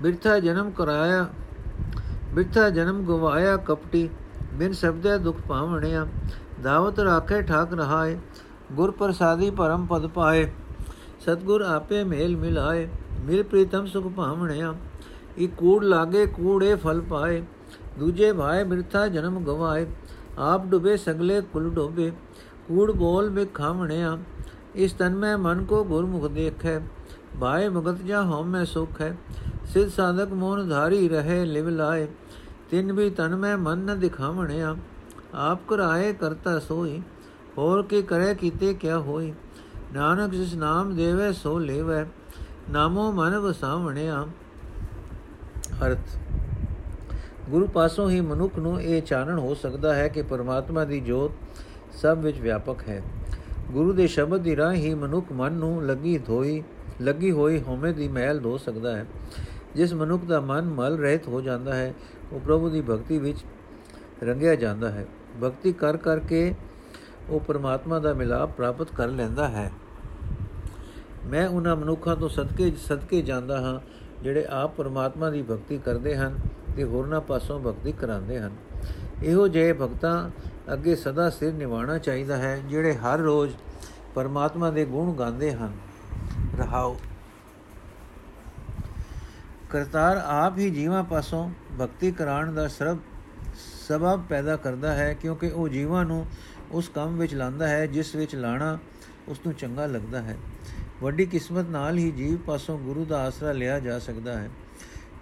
[0.00, 1.26] ਬਿਰਥਾ ਜਨਮ ਕਰਾਇਆ,
[2.34, 4.08] ਬਿਰਥਾ ਜਨਮ ਗਵਾਇਆ ਕਪਟੀ,
[4.54, 6.06] ਬਿਨ ਸਬਦੇ ਦੁਖ ਪਾਵਣਿਆ
[6.62, 8.18] ਦਾਵਤ ਰਾਖੇ ਠਾਕ ਰਹਾਏ
[8.72, 10.50] ਗੁਰ ਪ੍ਰਸਾਦੀ ਪਰਮ ਪਦ ਪਾਏ।
[11.20, 12.88] ਸਤਗੁਰ ਆਪੇ ਮੇਲ ਮਿਲਾਏ,
[13.20, 14.74] ਮਿਲ ਪ੍ਰੀਤਮ ਸੁਖ ਭਾਵਣਿਆ
[15.38, 17.42] ਇਹ ਕੂੜ ਲਾਗੇ ਕੂੜੇ ਫਲ ਪਾਏ
[17.98, 19.86] ਦੂਜੇ ਭਾਏ ਬਿਰਥਾ ਜਨਮ ਗਵਾਏ
[20.40, 22.10] ਆਪ ਡੁਬੇ ਸਗਲੇ ਕੁਲ ਡੋਬੇ
[22.68, 24.16] ਕੂੜ ਬੋਲ ਮੇ ਖਾਵਣਿਆ
[24.76, 26.80] ਇਸ ਤਨ ਮੈਂ ਮਨ ਕੋ ਗੁਰਮੁਖ ਦੇਖੈ
[27.40, 29.16] ਭਾਏ ਮੁਗਤ ਜਾ ਹਉ ਮੈਂ ਸੁਖ ਹੈ
[29.64, 32.06] ਸਿਧ ਸਾਧਕ ਮੋਨ ਧਾਰੀ ਰਹੇ ਲਿਵ ਲਾਏ
[32.70, 34.74] ਤਿੰਨ ਵੀ ਤਨ ਮੈਂ ਮਨ ਨ ਦਿਖਾਵਣਿਆ
[35.40, 37.00] ਆਪ ਕਰਾਏ ਕਰਤਾ ਸੋਈ
[37.58, 39.32] ਹੋਰ ਕੀ ਕਰੇ ਕੀਤੇ ਕਿਆ ਹੋਈ
[39.94, 42.04] ਨਾਨਕ ਜਿਸ ਨਾਮ ਦੇਵੇ ਸੋ ਲੇਵੇ
[42.70, 44.24] ਨਾਮੋ ਮਨ ਵਸਾਵਣਿਆ
[45.86, 46.18] ਅਰਥ।
[47.50, 51.32] ਗੁਰੂ ਪਾਸੋਂ ਹੀ ਮਨੁੱਖ ਨੂੰ ਇਹ ਚਾਨਣ ਹੋ ਸਕਦਾ ਹੈ ਕਿ ਪਰਮਾਤਮਾ ਦੀ ਜੋਤ
[51.96, 53.02] ਸਭ ਵਿੱਚ ਵਿਆਪਕ ਹੈ।
[53.70, 56.62] ਗੁਰੂ ਦੇ ਸ਼ਬਦ ਦੀ ਰਾਹ ਹੀ ਮਨੁੱਖ ਮਨ ਨੂੰ ਲੱਗੀ ਧੋਈ,
[57.00, 59.06] ਲੱਗੀ ਹੋਈ ਹਉਮੈ ਦੀ ਮਹਿਲ ਧੋ ਸਕਦਾ ਹੈ।
[59.74, 61.94] ਜਿਸ ਮਨੁੱਖ ਦਾ ਮਨ ਮਲ ਰਹਿਤ ਹੋ ਜਾਂਦਾ ਹੈ,
[62.32, 63.38] ਉਹ ਪ੍ਰਭੂ ਦੀ ਭਗਤੀ ਵਿੱਚ
[64.22, 65.06] ਰੰਗਿਆ ਜਾਂਦਾ ਹੈ।
[65.42, 66.54] ਭਗਤੀ ਕਰ ਕਰਕੇ
[67.28, 69.72] ਉਹ ਪਰਮਾਤਮਾ ਦਾ ਮਿਲਾਪ ਪ੍ਰਾਪਤ ਕਰ ਲੈਂਦਾ ਹੈ।
[71.26, 73.80] ਮੈਂ ਉਹਨਾਂ ਮਨੁੱਖਾਂ ਤੋਂ ਸਦਕੇ ਸਦਕੇ ਜਾਂਦਾ ਹਾਂ
[74.22, 76.38] ਜਿਹੜੇ ਆਪ ਪਰਮਾਤਮਾ ਦੀ ਭਗਤੀ ਕਰਦੇ ਹਨ
[76.76, 78.56] ਤੇ ਹੋਰਨਾਂ ਪਾਸੋਂ ਭਗਤੀ ਕਰਾਉਂਦੇ ਹਨ।
[79.22, 80.30] ਇਹੋ ਜਿਹੇ ਭਗਤਾਂ
[80.72, 83.54] ਅੱਗੇ ਸਦਾ ਸਿਰ ਨਿਵਾਣਾ ਚਾਹੀਦਾ ਹੈ, ਜਿਹੜੇ ਹਰ ਰੋਜ਼
[84.14, 85.72] ਪਰਮਾਤਮਾ ਦੇ ਗੁਣ ਗਾਉਂਦੇ ਹਨ।
[86.58, 86.96] ਰਹਾਓ।
[89.70, 92.98] ਕਰਤਾਰ ਆਪ ਹੀ ਜੀਵਾਂ ਪਾਸੋਂ ਭਗਤੀ ਕਰਾਉਣ ਦਾ ਸਰਬ
[93.88, 96.26] ਸਬਬ ਪੈਦਾ ਕਰਦਾ ਹੈ, ਕਿਉਂਕਿ ਉਹ ਜੀਵਾਂ ਨੂੰ
[96.72, 98.78] ਉਸ ਕੰਮ ਵਿੱਚ ਲਾਂਦਾ ਹੈ, ਜਿਸ ਵਿੱਚ ਲਾਣਾ
[99.28, 100.36] ਉਸ ਨੂੰ ਚੰਗਾ ਲੱਗਦਾ ਹੈ।
[101.02, 104.50] ਵੱਡੀ ਕਿਸਮਤ ਨਾਲ ਹੀ ਜੀਵ ਪਾਸੋਂ ਗੁਰੂ ਦਾ ਆਸਰਾ ਲਿਆ ਜਾ ਸਕਦਾ ਹੈ।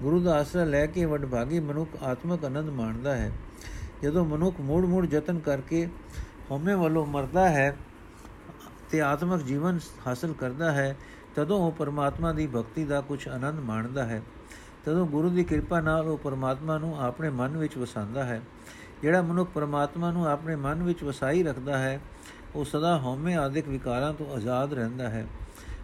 [0.03, 3.33] ਗੁਰੂ ਦਾ ਆਸਰਾ ਲੈ ਕੇ ਵਡਭਾਗੀ ਮਨੁੱਖ ਆਤਮਿਕ ਆਨੰਦ ਮਾਣਦਾ ਹੈ।
[4.03, 5.89] ਜਦੋਂ ਮਨੁੱਖ ਮੂੜ-ਮੂੜ ਯਤਨ ਕਰਕੇ
[6.51, 7.77] ਹਉਮੈ ਵੱਲੋਂ ਮਰਦਾ ਹੈ
[8.91, 10.97] ਤੇ ਆਤਮਿਕ ਜੀਵਨ ਹਾਸਲ ਕਰਦਾ ਹੈ,
[11.35, 14.23] ਤਦੋਂ ਉਹ ਪਰਮਾਤਮਾ ਦੀ ਭਗਤੀ ਦਾ ਕੁਝ ਆਨੰਦ ਮਾਣਦਾ ਹੈ।
[14.85, 18.41] ਤਦੋਂ ਗੁਰੂ ਦੀ ਕਿਰਪਾ ਨਾਲ ਉਹ ਪਰਮਾਤਮਾ ਨੂੰ ਆਪਣੇ ਮਨ ਵਿੱਚ ਵਸਾਉਂਦਾ ਹੈ।
[19.03, 22.01] ਜਿਹੜਾ ਮਨੁੱਖ ਪਰਮਾਤਮਾ ਨੂੰ ਆਪਣੇ ਮਨ ਵਿੱਚ ਵਸਾਈ ਰੱਖਦਾ ਹੈ,
[22.55, 25.27] ਉਹ ਸਦਾ ਹਉਮੈ ਆਦਿਕ ਵਿਕਾਰਾਂ ਤੋਂ ਆਜ਼ਾਦ ਰਹਿੰਦਾ ਹੈ।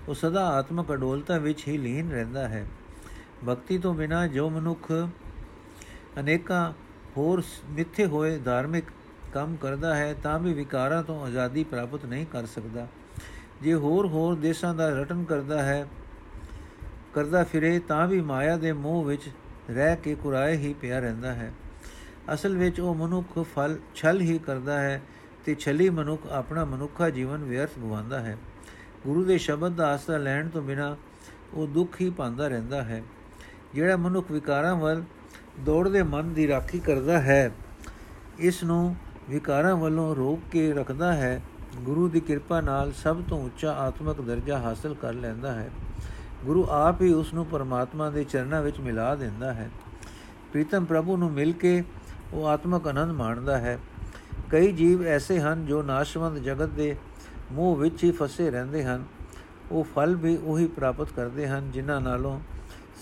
[0.09, 2.67] ਉਹ ਸਦਾ ਆਤਮਕ ਅਡੋਲਤਾ ਵਿੱਚ ਹੀ ਲੀਨ ਰਹਿੰਦਾ ਹੈ।
[3.49, 4.91] ਭਗਤੀ ਤੋਂ ਬਿਨਾ ਜੋ ਮਨੁੱਖ
[6.21, 6.73] ਅਨੇਕਾਂ
[7.17, 8.85] ਹੋਰ ਮਿੱਥੇ ਹੋਏ ਧਾਰਮਿਕ
[9.35, 12.87] ਕੰਮ ਕਰਦਾ ਹੈ, ਤਾਂ ਵੀ ਵਿਕਾਰਾਂ ਤੋਂ ਆਜ਼ਾਦੀ ਪ੍ਰਾਪਤ ਨਹੀਂ ਕਰ ਸਕਦਾ।
[13.63, 15.87] ਜੇ ਹੋਰ ਹੋਰ ਦੇਸ਼ਾਂ ਦਾ ਰਟਨ ਕਰਦਾ ਹੈ,
[17.15, 19.29] ਕਰਦਾ ਫਿਰੇ, ਤਾਂ ਵੀ ਮਾਇਆ ਦੇ ਮੋਹ ਵਿੱਚ
[19.71, 21.53] ਰਹਿ ਕੇ ਕੁਰਾਏ ਹੀ ਪਿਆ ਰਹਿੰਦਾ ਹੈ।
[22.35, 25.03] ਅਸਲ ਵਿੱਚ ਉਹ ਮਨੁੱਖ ਫਲ, ਛਲ ਹੀ ਕਰਦਾ ਹੈ
[25.45, 28.37] ਤੇ ਛਲੀ ਮਨੁੱਖ ਆਪਣਾ ਮਨੁੱਖਾ ਜੀਵਨ ਵਿਅਰਥ ਗਵਾਉਂਦਾ ਹੈ।
[29.07, 30.97] ਗੁਰੂ ਦੇ ਸ਼ਬਦ ਦਾ ਆਸਰਾ ਲੈਣ ਤੋਂ ਬਿਨਾ
[31.55, 33.03] ਉਹ ਦੁੱਖ ਹੀ ਪਾਉਂਦਾ ਰਹਿੰਦਾ ਹੈ।
[33.75, 35.03] ਜਿਹੜਾ ਮਨੁੱਖ ਵਿਕਾਰਾਂ ਵੱਲ
[35.65, 37.53] ਦੌੜਦੇ ਮਨ ਦੀ ਰਾਖੀ ਕਰਦਾ ਹੈ
[38.39, 38.97] ਇਸ ਨੂੰ
[39.31, 41.43] ਵਿਕਾਰਾਂ ਵੱਲੋਂ ਰੋਕ ਕੇ ਰੱਖਦਾ ਹੈ।
[41.77, 45.71] ਗੁਰੂ ਦੀ ਕਿਰਪਾ ਨਾਲ ਸਭ ਤੋਂ ਉੱਚਾ ਆਤਮਿਕ ਦਰਜਾ ਹਾਸਲ ਕਰ ਲੈਂਦਾ ਹੈ।
[46.45, 49.71] ਗੁਰੂ ਆਪ ਹੀ ਉਸ ਨੂੰ ਪਰਮਾਤਮਾ ਦੇ ਚਰਨਾਂ ਵਿੱਚ ਮਿਲਾ ਦਿੰਦਾ ਹੈ।
[50.53, 51.85] ਪ੍ਰੀਤਮ ਪ੍ਰਭੂ ਨੂੰ ਮਿਲ ਕੇ
[52.33, 53.79] ਉਹ ਆਤਮਕ ਆਨੰਦ ਮਾਣਦਾ ਹੈ।
[54.51, 56.97] ਕਈ ਜੀਵ ਐਸੇ ਹਨ ਜੋ ਨਾਸ਼ਵੰਤ ਜਗਤ ਦੇ
[57.53, 59.05] ਮੋਹ ਵਿੱਚ ਹੀ ਫਸੇ ਰਹਿੰਦੇ ਹਨ।
[59.71, 62.41] ਉਹ ਫਲ ਵੀ ਉਹੀ ਪ੍ਰਾਪਤ ਕਰਦੇ ਹਨ, ਜਿਨ੍ਹਾਂ ਨਾਲੋਂ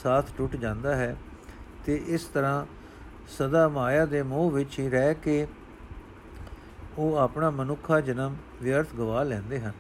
[0.03, 1.17] ਸਾਥ ਟੁੱਟ ਜਾਂਦਾ ਹੈ।
[1.85, 2.67] ਤੇ ਇਸ ਤਰ੍ਹਾਂ
[3.29, 5.47] ਸਦਾ ਮਾਇਆ ਦੇ ਮੋਹ ਵਿੱਚ ਹੀ ਰਹਿ ਕੇ
[6.99, 9.73] ਉਹ ਆਪਣਾ ਮਨੁੱਖਾ ਜਨਮ ਵਿਅਰਥ ਗਵਾ ਲੈਂਦੇ ਹਨ।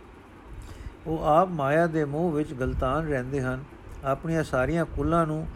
[1.07, 3.65] ਉਹ ਆਪ ਮਾਇਆ ਦੇ ਮੋਹ ਵਿੱਚ ਗਲਤਾਨ ਰਹਿੰਦੇ ਹਨ।
[4.05, 5.47] ਆਪਣੀਆਂ ਸਾਰੀਆਂ ਕੁੱਲਾਂ ਨੂੰ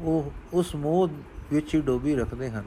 [0.00, 1.08] ਉਹ ਉਸ ਮੋਹ
[1.50, 2.64] ਵਿੱਚ ਹੀ ਡੋਬੀ ਰੱਖਦੇ ਹਨ।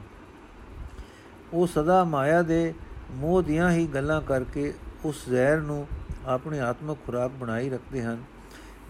[1.52, 2.74] ਉਹ ਸਦਾ ਮਾਇਆ ਦੇ
[3.10, 4.74] ਮੋਹ ਦੀਆਂ ਹੀ ਗੱਲਾਂ ਕਰਕੇ
[5.06, 5.86] ਉਸ ਜ਼ਹਿਰ ਨੂੰ
[6.26, 8.22] ਆਪਣੀ ਆਤਮਿਕ ਖੁਰਾਕ ਬਣਾਈ ਰੱਖਦੇ ਹਨ,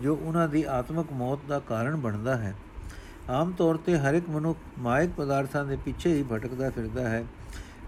[0.00, 2.54] ਜੋ ਉਹਨਾਂ ਦੀ ਆਤਮਿਕ ਮੌਤ ਦਾ ਕਾਰਨ ਬਣਦਾ ਹੈ।
[3.30, 7.24] ਆਮ ਤੌਰ ਤੇ ਹਰ ਇੱਕ ਮਨੁੱਖ ਮਾਇਕ ਪਦਾਰਥਾਂ ਦੇ ਪਿੱਛੇ ਹੀ ਭਟਕਦਾ ਫਿਰਦਾ ਹੈ।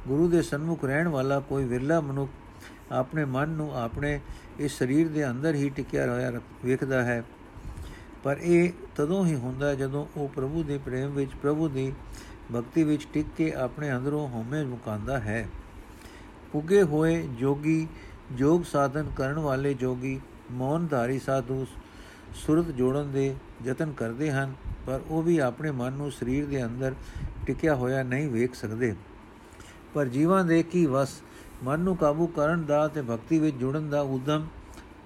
[0.09, 2.31] ਗੁਰੂ ਦੇ ਸਨਮੁਖ ਰਹਿਣ ਵਾਲਾ ਕੋਈ ਵਿਰਲਾ ਮਨੁੱਖ
[2.93, 4.21] ਆਪਣੇ ਮਨ ਨੂੰ ਆਪਣੇ
[4.59, 7.23] ਇਸ ਸਰੀਰ ਦੇ ਅੰਦਰ ਹੀ ਟਿਕਿਆ ਹੋਇਆ ਵੇਖਦਾ ਹੈ।
[8.25, 11.93] ਪਰ ਇਹ ਤਦੋਂ ਹੀ ਹੁੰਦਾ ਜਦੋਂ ਉਹ ਪ੍ਰਭੂ ਦੇ ਪ੍ਰੇਮ ਵਿੱਚ, ਪ੍ਰਭੂ ਦੀ
[12.55, 15.47] ਭਗਤੀ ਵਿੱਚ ਟਿਕ ਕੇ ਆਪਣੇ ਅੰਦਰੋਂ ਹਉਮੈ ਮੁਕਾਂਦਾ ਹੈ।
[16.53, 17.87] ਪੁੱਗੇ ਹੋਏ ਜੋਗੀ
[18.33, 20.21] ਜੋਗ ਸਾਧਨ ਕਰਨ ਵਾਲੇ ਜੋਗੀ
[20.51, 21.67] ਮੌਨਧਾਰੀ ਸਾਧੂ
[22.35, 24.55] ਸੁਰਤ ਜੋੜਨ ਦੇ ਯਤਨ ਕਰਦੇ ਹਨ,
[24.87, 26.95] ਪਰ ਉਹ ਵੀ ਆਪਣੇ ਮਨ ਨੂੰ ਸਰੀਰ ਦੇ ਅੰਦਰ
[27.47, 28.95] ਟਿਕਿਆ ਹੋਇਆ ਨਹੀਂ ਵੇਖ ਸਕਦੇ।
[29.95, 31.23] ਪਰ ਜੀਵਾਂ ਦੇ ਕੀ ਵਸ,
[31.65, 34.47] ਮਨ ਨੂੰ ਕਾਬੂ ਕਰਨ ਦਾ ਤੇ ਭਗਤੀ ਵਿੱਚ ਜੁੜਨ ਦਾ ਉਦਮ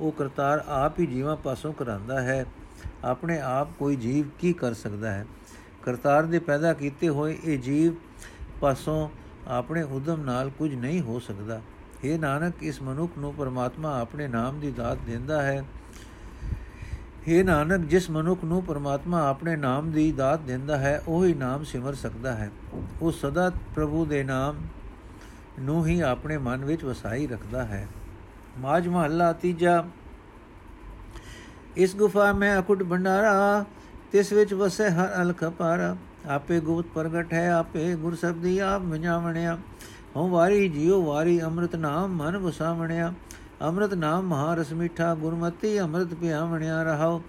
[0.00, 2.46] ਉਹ ਕਰਤਾਰ ਆਪ ਹੀ ਜੀਵਾਂ ਪਾਸੋਂ ਕਰਾਂਦਾ ਹੈ।
[3.04, 5.26] ਆਪਣੇ ਆਪ ਕੋਈ ਜੀਵ ਕੀ ਕਰ ਸਕਦਾ ਹੈ?
[5.82, 7.92] ਕਰਤਾਰ ਦੇ ਪੈਦਾ ਕੀਤੇ ਹੋਏ ਇਹ ਜੀਵ
[8.60, 9.08] ਪਾਸੋਂ
[9.48, 11.60] ਆਪਣੇ ਉਦਮ ਨਾਲ ਕੁਝ ਨਹੀਂ ਹੋ ਸਕਦਾ।
[12.04, 15.64] ਇਹ ਨਾਨਕ, ਇਸ ਮਨੁੱਖ ਨੂੰ ਪਰਮਾਤਮਾ ਆਪਣੇ ਨਾਮ ਦੀ ਦਾਤ ਦਿੰਦਾ ਹੈ।
[17.28, 21.64] ਇਹ ਨਾਨਕ, ਜਿਸ ਮਨੁੱਖ ਨੂੰ ਪਰਮਾਤਮਾ ਆਪਣੇ ਨਾਮ ਦੀ ਦਾਤ ਦਿੰਦਾ ਹੈ, ਉਹ ਹੀ ਨਾਮ
[21.64, 22.50] ਸਿਮਰ ਸਕਦਾ ਹੈ।
[23.02, 24.56] ਉਹ ਸਦਾ ਪ੍ਰਭੂ ਦੇ ਨਾਮ
[25.60, 27.88] ਨੂੰ ਹੀ ਆਪਣੇ ਮਨ ਵਿੱਚ ਵਸਾਈ ਰੱਖਦਾ ਹੈ।
[28.58, 29.84] ਮਾਜ ਮਹੱਲਾ ਤੀਜਾ।
[31.76, 33.64] ਇਸ ਗੁਫਾ ਮੈਂ ਅਕੁਟ ਭੰਡਾਰਾ,
[34.12, 39.58] ਤਿਸ ਵਿੱਚ ਵਸੇ ਹਰ ਅਲਖ ਪਾਰਾ। ਆਪੇ ਗੁਪਤ ਪ੍ਰਗਟ ਹੈ, ਆਪੇ ਗੁਰ ਸਬਦੀ ਆਪ ਮਿਜਾਵਣਿਆ।
[40.16, 43.12] ਹਉ ਵਾਰੀ ਜਿਉ ਵਾਰੀ ਅੰਮ੍ਰਿਤ ਨਾਮ ਮਨ ਵਸਾਵਣਿਆ।
[43.62, 47.20] ਅੰਮ੍ਰਿਤ ਨਾਮ ਮਹਾਰਸ ਮਿਠਾ ਗੁਰਮਤੀ ਅੰਮ੍ਰਿਤ ਪਿਆਵਣਿਆ ਰਹਾਉ।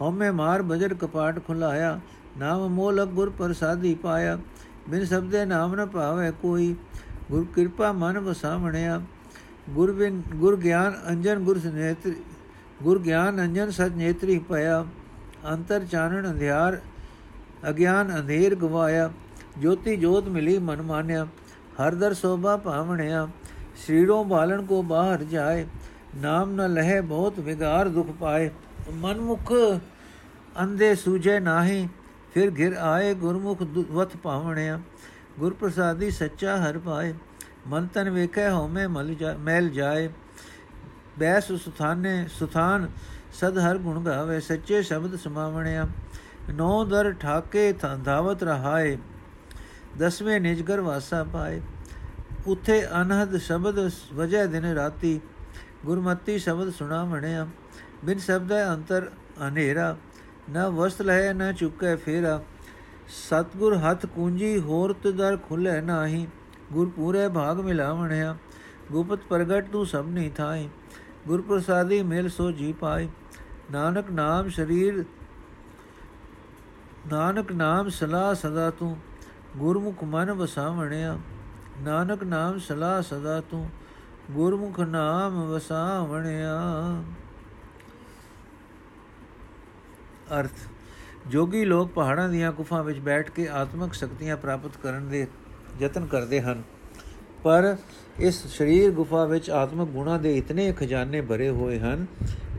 [0.00, 2.00] ਹਉਮੈ ਮਾਰ ਬਜਰ ਕਪਾਟ ਖੁਲਾਇਆ,
[2.38, 4.38] ਨਾਮ ਮੋਲਕ ਗੁਰ ਪ੍ਰਸਾਦੀ ਪਾਇਆ।
[4.88, 6.74] ਬਿਨ ਸਬਦੇ ਨਾਮ ਨ ਭਾਵੇ ਕੋਈ,
[7.30, 9.00] ਗੁਰ ਕਿਰਪਾ ਮਨ ਵਸਾਵਣਿਆ।
[9.70, 12.14] ਗੁਰ ਬਿਨ, ਗੁਰ ਗਿਆਨ ਅੰਜਨ ਗੁਰ ਸਨੇਤਰੀ,
[12.82, 14.84] ਗੁਰ ਗਿਆਨ ਅੰਜਨ ਸਤ ਨੇਤਰੀ ਭਇਆ।
[15.52, 16.80] ਅੰਤਰ ਚਾਨਣ ਅੰਧਿਆਰ,
[17.68, 19.10] ਅਗਿਆਨ ਅੰਧੇਰ ਗਵਾਇਆ।
[19.58, 21.26] ਜੋਤੀ ਜੋਤ ਮਿਲੀ ਮਨ ਮਾਨਿਆ।
[21.80, 23.28] ਹਰ ਦਰ ਸੋਭਾ ਭਾਵਣਿਆ,
[23.76, 25.66] ਸਰੀਰੋਂ ਬਾਲਣ ਕੋ ਬਾਹਰ ਜਾਏ,
[26.16, 28.50] ਨਾਮ ਨ ਲਹੇ ਬਹੁਤ ਵਿਗਾਰ ਦੁਖ ਪਾਏ।
[28.92, 29.52] ਮਨਮੁਖ
[30.60, 31.88] ਅੰਦੇ ਸੂਝੇ ਨਾਹੀ,
[32.34, 34.80] ਫਿਰ ਘਿਰ ਆਏ ਗੁਰਮੁਖ ਵਤ ਭਾਵਣਿਆ।
[35.38, 37.14] ਗੁਰ ਪ੍ਰਸਾਦੀ ਸੱਚਾ ਹਰ ਪਾਏ,
[37.66, 40.08] ਮਨ ਤਨ ਵੇਖੇ ਹਉਮੈ ਮਲ ਮੈਲ ਜਾਏ।
[41.18, 42.88] ਬੈਸ ਸੁਥਾਨੇ, ਸੁਥਾਨ,
[43.32, 45.86] ਸਦ ਹਰ ਗੁਣ ਗਾਵੇ, ਸੱਚੇ ਸ਼ਬਦ ਸਮਾਵਣਿਆ।
[46.50, 47.72] ਨੌ ਦਰ ਠਾਕੇ
[48.04, 48.96] ਧਾਵਤ ਰਹਾਏ।
[49.98, 51.60] ਦਸਵੇਂ ਨਿਜਗਰ ਵਾਸਾ ਪਾਏ।
[52.46, 53.78] ਉਥੇ ਅਨਹਦ ਸ਼ਬਦ
[54.14, 55.20] ਵਜੈ ਦਿਨ ਰਾਤੀ,
[55.84, 57.46] ਗੁਰਮਤੀ ਸ਼ਬਦ ਸੁਣਾ ਮਣਿਆ।
[58.04, 59.10] ਬਿਨ ਸ਼ਬਦ ਅੰਤਰ
[59.48, 59.96] ਹਨੇਰਾ,
[60.50, 62.40] ਨ ਵਸਤ ਲਹਿ, ਨ ਚੁੱਕੇ ਫੇਰਾ।
[63.08, 66.26] ਸਤਗੁਰ ਹੱਥ ਕੁੰਜੀ ਹੋਰ ਦਰ ਖੁੱਲੇ ਨਾਹੀ।
[66.72, 68.36] ਗੁਰ ਪੂਰੇ ਭਾਗ ਮਿਲਾਵਣਿਆ
[68.92, 70.68] ਗੁਪਤ ਪ੍ਰਗਟ ਤੂੰ ਸਭ ਨਹੀਂ ਥਾਈ
[71.28, 73.08] ਗੁਰ ਪ੍ਰਸਾਦੀ ਮਿਲ ਸੋ ਜੀ ਪਾਈ
[73.72, 75.04] ਨਾਨਕ ਨਾਮ ਸ਼ਰੀਰ,
[77.12, 78.96] ਨਾਨਕ ਨਾਮ ਸਲਾ ਸਦਾ ਤੂੰ।
[79.56, 81.18] ਗੁਰਮੁਖ ਮਨ ਵਸਾਵਣਿਆ।
[81.80, 83.68] ਨਾਨਕ ਨਾਮ ਸਲਾ ਸਦਾ ਤੂੰ,
[84.30, 86.60] ਗੁਰਮੁਖ ਨਾਮ ਵਸਾਵਣਿਆ।
[90.40, 90.68] ਅਰਥ,
[91.28, 95.26] ਜੋਗੀ ਲੋਕ ਪਹਾੜਾਂ ਦੀਆਂ ਗੁਫਾ ਵਿੱਚ ਬੈਠ ਕੇ ਆਤਮਿਕ ਸ਼ਕਤੀਆਂ ਪ੍ਰਾਪਤ ਕਰਨ ਦੇ
[95.80, 96.62] ਯਤਨ ਕਰਦੇ ਹਨ।
[97.42, 97.76] ਪਰ
[98.18, 102.06] ਇਸ ਸਰੀਰ ਗੁਫਾ ਵਿੱਚ ਆਤਮਿਕ ਗੁਣਾ ਦੇ ਇਤਨੇ ਖਜ਼ਾਨੇ ਭਰੇ ਹੋਏ ਹਨ,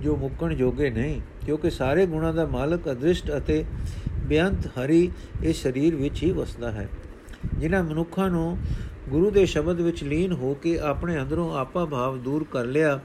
[0.02, 3.66] ਜੋ ਮੁੱਕਣ ਜੋਗੇ ਨਹੀਂ, ਕਿਉਂਕਿ ਸਾਰੇ ਗੁਣਾ ਦਾ ਮਾਲਕ ਅਦ੍ਰਿਸ਼ਟ ਅਤੇ
[4.26, 5.12] ਬੇਅੰਤ ਹਰੀ
[5.44, 6.88] ਇਸ ਸਰੀਰ ਵਿੱਚ ਹੀ ਵਸਦਾ ਹੈ।
[7.54, 8.58] ਜਿਨ੍ਹਾਂ ਮਨੁੱਖਾਂ ਨੂੰ
[9.10, 13.00] ਗੁਰੂ ਦੇ ਸ਼ਬਦ ਵਿੱਚ ਲੀਨ ਹੋ ਕੇ ਆਪਣੇ ਅੰਦਰੋਂ ਆਪਾ ਭਾਵ ਦੂਰ ਕਰ ਲਿਆ,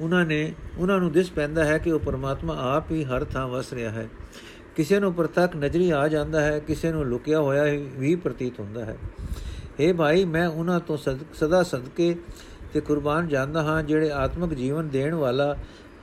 [0.00, 3.72] ਉਹਨਾਂ ਨੇ, ਉਹਨਾਂ ਨੂੰ ਦਿਸ ਪੈਂਦਾ ਹੈ ਕਿ ਉਹ ਪਰਮਾਤਮਾ ਆਪ ਹੀ ਹਰ ਥਾਂ ਵਸ
[3.72, 4.08] ਰਿਹਾ ਹੈ।
[4.76, 7.64] ਕਿਸੇ ਨੂੰ ਪ੍ਰਤੱਖ ਨਜ਼ਰੀ ਆ ਜਾਂਦਾ ਹੈ, ਕਿਸੇ ਨੂੰ ਲੁਕਿਆ ਹੋਇਆ
[7.98, 8.96] ਵੀ ਪ੍ਰਤੀਤ ਹੁੰਦਾ ਹੈ।
[9.80, 10.96] اے ਭਾਈ, ਮੈਂ ਉਹਨਾਂ ਤੋਂ
[11.34, 12.14] ਸਦਾ ਸਦਕੇ
[12.72, 15.54] ਤੇ ਕੁਰਬਾਨ ਜਾਂਦਾ ਹਾਂ, ਜਿਹੜੇ ਆਤਮਿਕ ਜੀਵਨ ਦੇਣ ਵਾਲਾ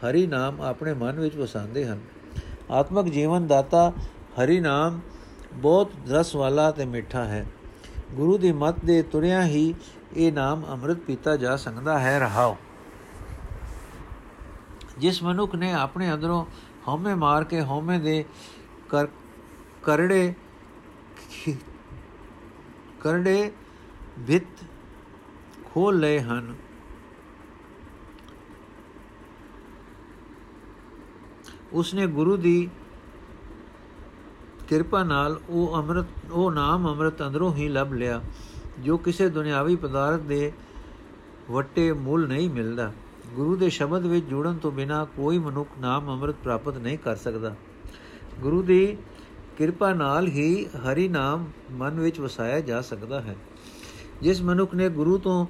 [0.02, 2.00] ਹਰੀ ਨਾਮ ਆਪਣੇ ਮਨ ਵਿੱਚ ਵਸਾਉਂਦੇ ਹਨ।
[2.72, 3.92] ਆਤਮਿਕ ਜੀਵਨ ਦਾਤਾ
[4.34, 5.00] ਹਰੀ ਨਾਮ
[5.54, 7.46] ਬਹੁਤ ਰਸ ਵਾਲਾ ਤੇ ਮਿੱਠਾ ਹੈ।
[8.12, 9.76] ਗੁਰੂ ਦੀ ਮਤ ਦੇ ਤੁਰਿਆ ਹੀ
[10.14, 12.58] ਇਹ ਨਾਮ ਅੰਮ੍ਰਿਤ ਪੀਤਾ ਜਾ ਸਕਦਾ ਹੈ। ਰਹਾਓ।
[14.98, 16.46] ਜਿਸ ਮਨੁੱਖ ਨੇ ਆਪਣੇ ਅੰਦਰੋਂ
[16.88, 18.26] ਹਉਮੈ ਮਾਰ ਕੇ ਹਉਮੈ ਦੇ
[18.90, 19.08] ਕਰ,
[19.84, 20.34] ਕਰੜੇ
[23.02, 23.52] ਕਰੜੇ
[24.20, 24.66] ਵਿਤ
[25.66, 26.56] ਖੋਲ ਲਏ ਹਨ।
[31.74, 32.70] ਉਸਨੇ ਗੁਰੂ ਦੀ
[34.70, 38.22] ਕਿਰਪਾ ਨਾਲ ਉਹ ਅੰਮ੍ਰਿਤ, ਉਹ ਨਾਮ ਅੰਮ੍ਰਿਤ ਅੰਦਰੋਂ ਹੀ ਲੱਭ ਲਿਆ,
[38.80, 40.52] ਜੋ ਕਿਸੇ ਦੁਨਿਆਵੀ ਪਦਾਰਥ ਦੇ
[41.52, 42.92] ਵੱਟੇ ਮੁੱਲ ਨਹੀਂ ਮਿਲਦਾ।
[43.36, 47.56] ਗੁਰੂ ਦੇ ਸ਼ਬਦ ਵਿੱਚ ਜੁੜਨ ਤੋਂ ਬਿਨਾ ਕੋਈ ਮਨੁੱਖ ਨਾਮ ਅੰਮ੍ਰਿਤ ਪ੍ਰਾਪਤ ਨਹੀਂ ਕਰ ਸਕਦਾ।
[48.40, 48.98] ਗੁਰੂ ਦੀ
[49.58, 53.36] ਕਿਰਪਾ ਨਾਲ ਹੀ ਹਰੀ ਨਾਮ ਮਨ ਵਿੱਚ ਵਸਾਇਆ ਜਾ ਸਕਦਾ ਹੈ।
[54.22, 55.46] ਜਿਸ ਮਨੁੱਖ ਨੇ ਗੁਰੂ ਤੋਂ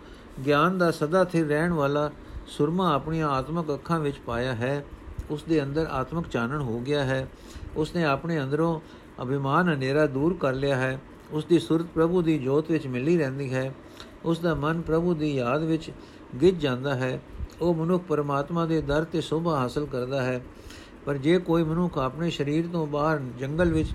[0.46, 2.12] ਗਿਆਨ ਦਾ ਸਦਾ ਸਥਿਰ ਰਹਿਣ ਵਾਲਾ
[2.48, 4.86] ਸੁਰਮਾ ਆਪਣੀਆਂ ਆਤਮਿਕ ਅੱਖਾਂ ਵਿੱਚ ਪਾਇਆ ਹੈ
[5.30, 7.28] ਉਸ ਦੇ ਅੰਦਰ ਆਤਮਿਕ ਚਾਨਣ ਹੋ ਗਿਆ ਹੈ
[7.76, 8.80] ਉਸ ਨੇ ਆਪਣੇ ਅੰਦਰੋਂ
[9.22, 13.54] ਅਭਿਮਾਨ ਹਨੇਰਾ ਦੂਰ ਕਰ ਲਿਆ ਹੈ। ਉਸ ਦੀ ਸੁਰਤ ਪ੍ਰਭੂ ਦੀ ਜੋਤ ਵਿੱਚ ਮਿਲੀ ਰਹਿੰਦੀ
[13.54, 13.74] ਹੈ।
[14.26, 15.92] ਉਸ ਦਾ ਮਨ ਪ੍ਰਭੂ ਦੀ ਯਾਦ ਵਿੱਚ
[16.42, 17.22] ਗਿੱਜ ਜਾਂਦਾ ਹੈ।
[17.62, 20.44] ਉਹ ਮਨੁੱਖ ਪਰਮਾਤਮਾ ਦੇ ਦਰ ਤੇ ਸੋਭਾ ਹਾਸਲ ਕਰਦਾ ਹੈ।
[21.06, 23.90] ਪਰ ਜੇ ਕੋਈ ਮਨੁੱਖ ਆਪਣੇ ਸਰੀਰ ਤੋਂ ਬਾਹਰ ਜੰਗਲ ਵਿੱਚ,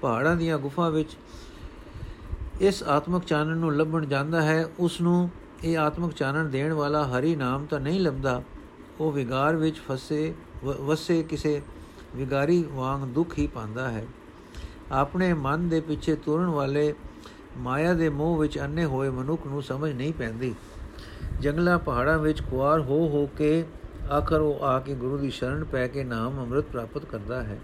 [0.00, 1.16] ਪਹਾੜਾਂ ਦੀਆਂ ਗੁਫਾ ਵਿੱਚ
[2.60, 5.30] ਇਸ ਆਤਮਿਕ ਚਾਨਣ ਨੂੰ ਲੱਭਣ ਜਾਂਦਾ ਹੈ ਉਸ ਨੂੰ
[5.64, 8.42] ਇਹ ਆਤਮਿਕ ਚਾਨਣ ਦੇਣ ਵਾਲਾ ਹਰੀ ਨਾਮ ਤਾਂ ਨਹੀਂ ਲੱਭਦਾ।
[9.00, 11.62] ਉਹ ਵਿਗਾਰ ਵਿੱਚ ਫਸੇ ਵਸੇ ਕਿਸੇ
[12.16, 14.06] ਵਿਗਾਰੀ ਵਾਂਗ ਦੁੱਖ ਹੀ ਪਾਉਂਦਾ ਹੈ।
[14.92, 16.94] ਆਪਣੇ ਮਨ ਦੇ ਪਿੱਛੇ ਤੁਰਨ ਵਾਲੇ
[17.56, 20.54] ਮਾਇਆ ਦੇ ਮੋਹ ਵਿੱਚ ਅੰਨੇ ਹੋਏ ਮਨੁੱਖ ਨੂੰ ਸਮਝ ਨਹੀਂ ਪੈਂਦੀ।
[21.40, 23.64] ਜੰਗਲਾਂ ਪਹਾੜਾਂ ਵਿੱਚ ਕੁਆਰ ਹੋ ਹੋ ਕੇ
[24.12, 27.58] ਆਖਰ ਉਹ ਆ ਕੇ ਗੁਰੂ ਦੀ ਸ਼ਰਨ ਪੈ ਕੇ ਨਾਮ ਅੰਮ੍ਰਿਤ ਪ੍ਰਾਪਤ ਕਰਦਾ ਹੈ।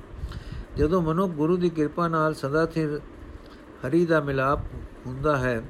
[0.76, 3.00] ਜਦੋਂ ਮਨੁੱਖ ਗੁਰੂ ਦੀ ਕਿਰਪਾ ਨਾਲ ਸਦਾ ਸਥਿਰ
[3.86, 4.60] ਹਰੀ ਦਾ ਮਿਲਾਪ
[5.06, 5.62] ਹੁੰਦਾ ਹੈ,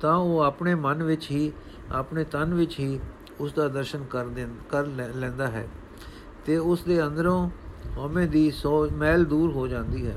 [0.00, 1.52] ਤਾਂ ਉਹ ਆਪਣੇ ਮਨ ਵਿੱਚ ਹੀ,
[1.92, 3.00] ਆਪਣੇ ਤਨ ਵਿੱਚ ਹੀ
[3.40, 4.26] ਉਸ ਦਾ ਦਰਸ਼ਨ ਕਰ
[4.70, 5.68] ਕਰ ਲੈਂਦਾ ਹੈ
[6.46, 7.50] ਤੇ ਉਸ ਦੇ ਅੰਦਰੋਂ
[7.96, 10.16] ਹਉਮੈ ਦੀ ਸੋ ਮੈਲ ਦੂਰ ਹੋ ਜਾਂਦੀ ਹੈ।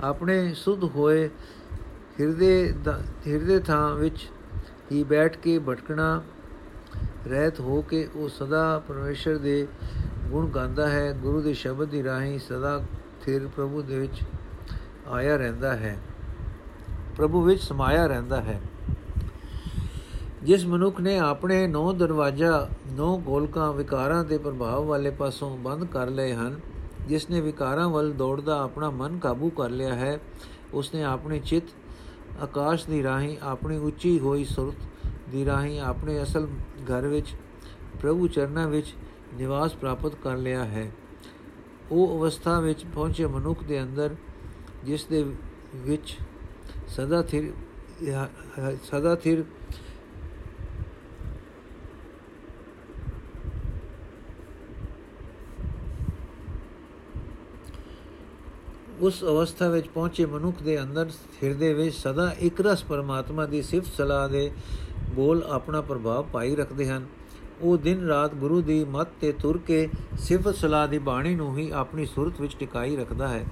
[0.00, 1.28] ਆਪਣੇ ਸੁਧ ਹੋਏ
[2.20, 2.74] ਹਿਰਦੇ
[3.26, 4.28] ਹਿਰਦੇ ਥਾਂ ਵਿੱਚ
[4.92, 6.22] ਹੀ ਬੈਠ ਕੇ ਭਟਕਣਾ,
[7.26, 9.66] ਰਹਿਤ ਹੋ ਕੇ ਉਹ ਸਦਾ ਪਰਮੇਸ਼ਰ ਦੇ
[10.28, 12.80] ਗੁਣ ਗਾਉਂਦਾ ਹੈ, ਗੁਰੂ ਦੇ ਸ਼ਬਦ ਦੀ ਰਾਹੀਂ ਸਦਾ
[13.24, 14.20] ਥਿਰ ਪ੍ਰਭੂ ਦੇ ਵਿੱਚ
[15.08, 15.96] ਆਇਆ ਰਹਿੰਦਾ ਹੈ,
[17.16, 18.60] ਪ੍ਰਭੂ ਵਿੱਚ ਸਮਾਇਆ ਰਹਿੰਦਾ ਹੈ।
[20.42, 26.10] ਜਿਸ ਮਨੁੱਖ ਨੇ ਆਪਣੇ ਨੌ ਦਰਵਾਜ਼ਾ, ਨੌ ਗੋਲਕਾਂ ਵਿਕਾਰਾਂ ਦੇ ਪ੍ਰਭਾਵ ਵਾਲੇ ਪਾਸੋਂ ਬੰਦ ਕਰ
[26.10, 26.58] ਲਏ ਹਨ
[27.08, 30.18] ਜਿਸ ਨੇ ਵਿਕਾਰਾਂ ਵੱਲ ਦੌੜਦਾ ਆਪਣਾ ਮਨ ਕਾਬੂ ਕਰ ਲਿਆ ਹੈ,
[30.74, 31.64] ਉਸਨੇ ਆਪਣੀ ਚਿੱਤ
[32.42, 36.46] ਆਕਾਸ਼ ਦੀ ਰਾਹੀਂ ਆਪਣੀ ਉੱਚੀ ਹੋਈ ਸੁਰਤ ਦੀ ਰਾਹੀਂ ਆਪਣੇ ਅਸਲ
[36.90, 37.34] ਘਰ ਵਿੱਚ,
[38.00, 38.94] ਪ੍ਰਭੂ ਚਰਨਾਂ ਵਿੱਚ
[39.34, 40.90] ਨਿਵਾਸ ਪ੍ਰਾਪਤ ਕਰ ਲਿਆ ਹੈ।
[41.90, 44.14] ਉਹ ਅਵਸਥਾ ਵਿੱਚ ਪਹੁੰਚੇ ਮਨੁੱਖ ਦੇ ਅੰਦਰ,
[44.84, 45.24] ਜਿਸ ਦੇ
[45.76, 46.16] ਵਿੱਚ
[46.88, 47.52] ਸਦਾ ਥਿਰ
[48.84, 49.44] ਸਦਾ ਥਿਰ
[59.00, 61.10] ਉਸ ਅਵਸਥਾ ਵਿੱਚ ਪਹੁੰਚੇ ਮਨੁੱਖ ਦੇ ਅੰਦਰ
[61.42, 64.50] ਹਿਰਦੇ ਵਿੱਚ ਸਦਾ ਇੱਕ ਰਸ ਪਰਮਾਤਮਾ ਦੀ ਸਿਫਤ ਸਲਾਹ ਦੇ
[65.14, 67.06] ਬੋਲ ਆਪਣਾ ਪ੍ਰਭਾਵ ਪਾਈ ਰੱਖਦੇ ਹਨ।
[67.60, 71.70] ਉਹ ਦਿਨ ਰਾਤ ਗੁਰੂ ਦੀ ਮੱਤ ਤੇ ਤੁਰ ਕੇ ਸਿਫਤ ਸਲਾਹ ਦੀ ਬਾਣੀ ਨੂੰ ਹੀ
[71.70, 73.44] ਆਪਣੀ ਸੁਰਤ ਵਿੱਚ ਟਿਕਾਈ ਰੱਖਦਾ ਹੈ।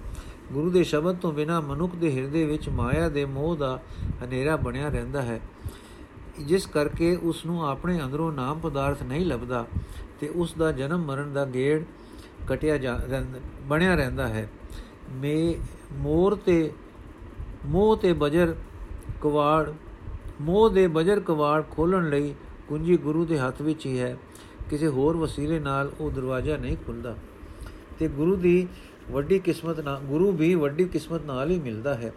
[0.52, 3.80] ਗੁਰੂ ਦੇ ਸ਼ਬਦ ਤੋਂ ਬਿਨਾ ਮਨੁੱਖ ਦੇ ਹਿਰਦੇ ਵਿੱਚ ਮਾਇਆ ਦੇ ਮੋਹ ਦਾ
[4.24, 5.40] ਹਨੇਰਾ ਬਣਿਆ ਰਹਿੰਦਾ ਹੈ।
[6.38, 9.66] ਜਿਸ ਕਰਕੇ ਉਸ ਨੂੰ ਆਪਣੇ ਅੰਦਰੋਂ ਨਾਮ ਪਦਾਰਥ ਨਹੀਂ ਲੱਭਦਾ
[10.20, 11.82] ਤੇ ਉਸ ਦਾ ਜਨਮ ਮਰਨ ਦਾ ਗੇੜ
[12.48, 13.00] ਕਟਿਆ ਜਾ
[13.62, 14.48] ਬਣਿਆ ਰਹਿੰਦਾ ਹੈ।
[15.10, 15.54] ਮੇ
[15.92, 16.72] ਮੋਰ ਤੇ
[17.66, 18.54] ਮੋਹ ਤੇ ਬਜਰ
[19.20, 19.72] ਕਵਾੜ,
[20.40, 22.34] ਮੋਹ ਦੇ ਬਜਰ ਕਵਾੜ ਖੋਲਣ ਲਈ
[22.68, 24.18] ਕੁੰਜੀ ਗੁਰੂ ਦੇ ਹੱਥ ਵਿੱਚ ਹੀ ਹੈ।
[24.70, 27.16] ਕਿਸੇ ਹੋਰ ਵਸੀਲੇ ਨਾਲ ਉਹ ਦਰਵਾਜ਼ਾ ਨਹੀਂ ਖੁੱਲਦਾ।
[27.98, 28.68] ਤੇ ਗੁਰੂ ਦੀ
[29.10, 32.12] ਵੱਡੀ ਕਿਸਮਤ ਨਾਲ, ਗੁਰੂ ਵੀ ਵੱਡੀ ਕਿਸਮਤ ਨਾਲ ਹੀ ਮਿਲਦਾ ਹੈ।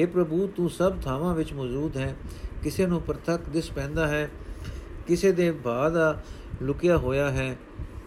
[0.00, 2.16] اے ਪ੍ਰਭੂ, ਤੂੰ ਸਭ ਥਾਵਾਂ ਵਿੱਚ ਮੌਜੂਦ ਹੈ।
[2.62, 4.30] ਕਿਸੇ ਨੂੰ ਪ੍ਰਤੱਖ ਦਿਸ ਪੈਂਦਾ ਹੈ।
[5.06, 6.20] ਕਿਸੇ ਦੇ ਬਾਅਦ
[6.62, 7.58] ਲੁਕਿਆ ਹੋਇਆ ਹੈ।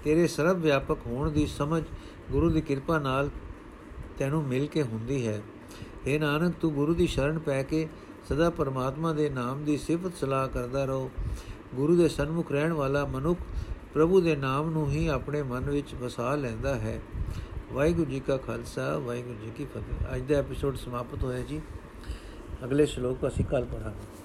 [0.04, 1.84] ਤੇਰੇ ਸਰਵ ਵਿਆਪਕ ਹੋਣ ਦੀ ਸਮਝ
[2.32, 3.30] ਗੁਰੂ ਦੀ ਕਿਰਪਾ ਨਾਲ
[4.22, 5.42] ਤੈਨੂੰ ਮਿਲ ਕੇ ਹੁੰਦੀ ਹੈ।
[6.08, 7.88] اے ਨਾਨਕ, ਤੂੰ ਗੁਰੂ ਦੀ ਸ਼ਰਨ ਪੈ ਕੇ
[8.30, 11.12] ਸਦਾ ਪਰਮਾਤਮਾ ਦੇ ਨਾਮ ਦੀ ਸਿਫਤ ਸਲਾਹ ਕਰਦਾ ਰਹੋ।
[11.76, 13.40] ਗੁਰੂ ਦੇ ਸਨਮੁਖ ਰਹਿਣ ਵਾਲਾ ਮਨੁੱਖ
[13.94, 17.02] ਪ੍ਰਭੂ ਦੇ ਨਾਮ ਨੂੰ ਹੀ ਆਪਣੇ ਮਨ ਵਿੱਚ ਵਸਾ ਲੈਂਦਾ ਹੈ।
[17.74, 21.62] ਵਾਹਿਗੁਰੂ ਜੀ ਕਾ ਖਾਲਸਾ, ਵਾਹਿਗੁਰੂ ਜੀ ਕੀ ਫਤਿਹ। ਅੱਜ ਦਾ ਐਪੀਸੋਡ ਸਮਾਪਤ ਹੋਇਆ ਜੀ।
[22.64, 24.21] ਅਗਲੇ ਸ਼ਲੋਕ ਅਸੀਂ ਕੱਲ ਪੜਾਂਗੇ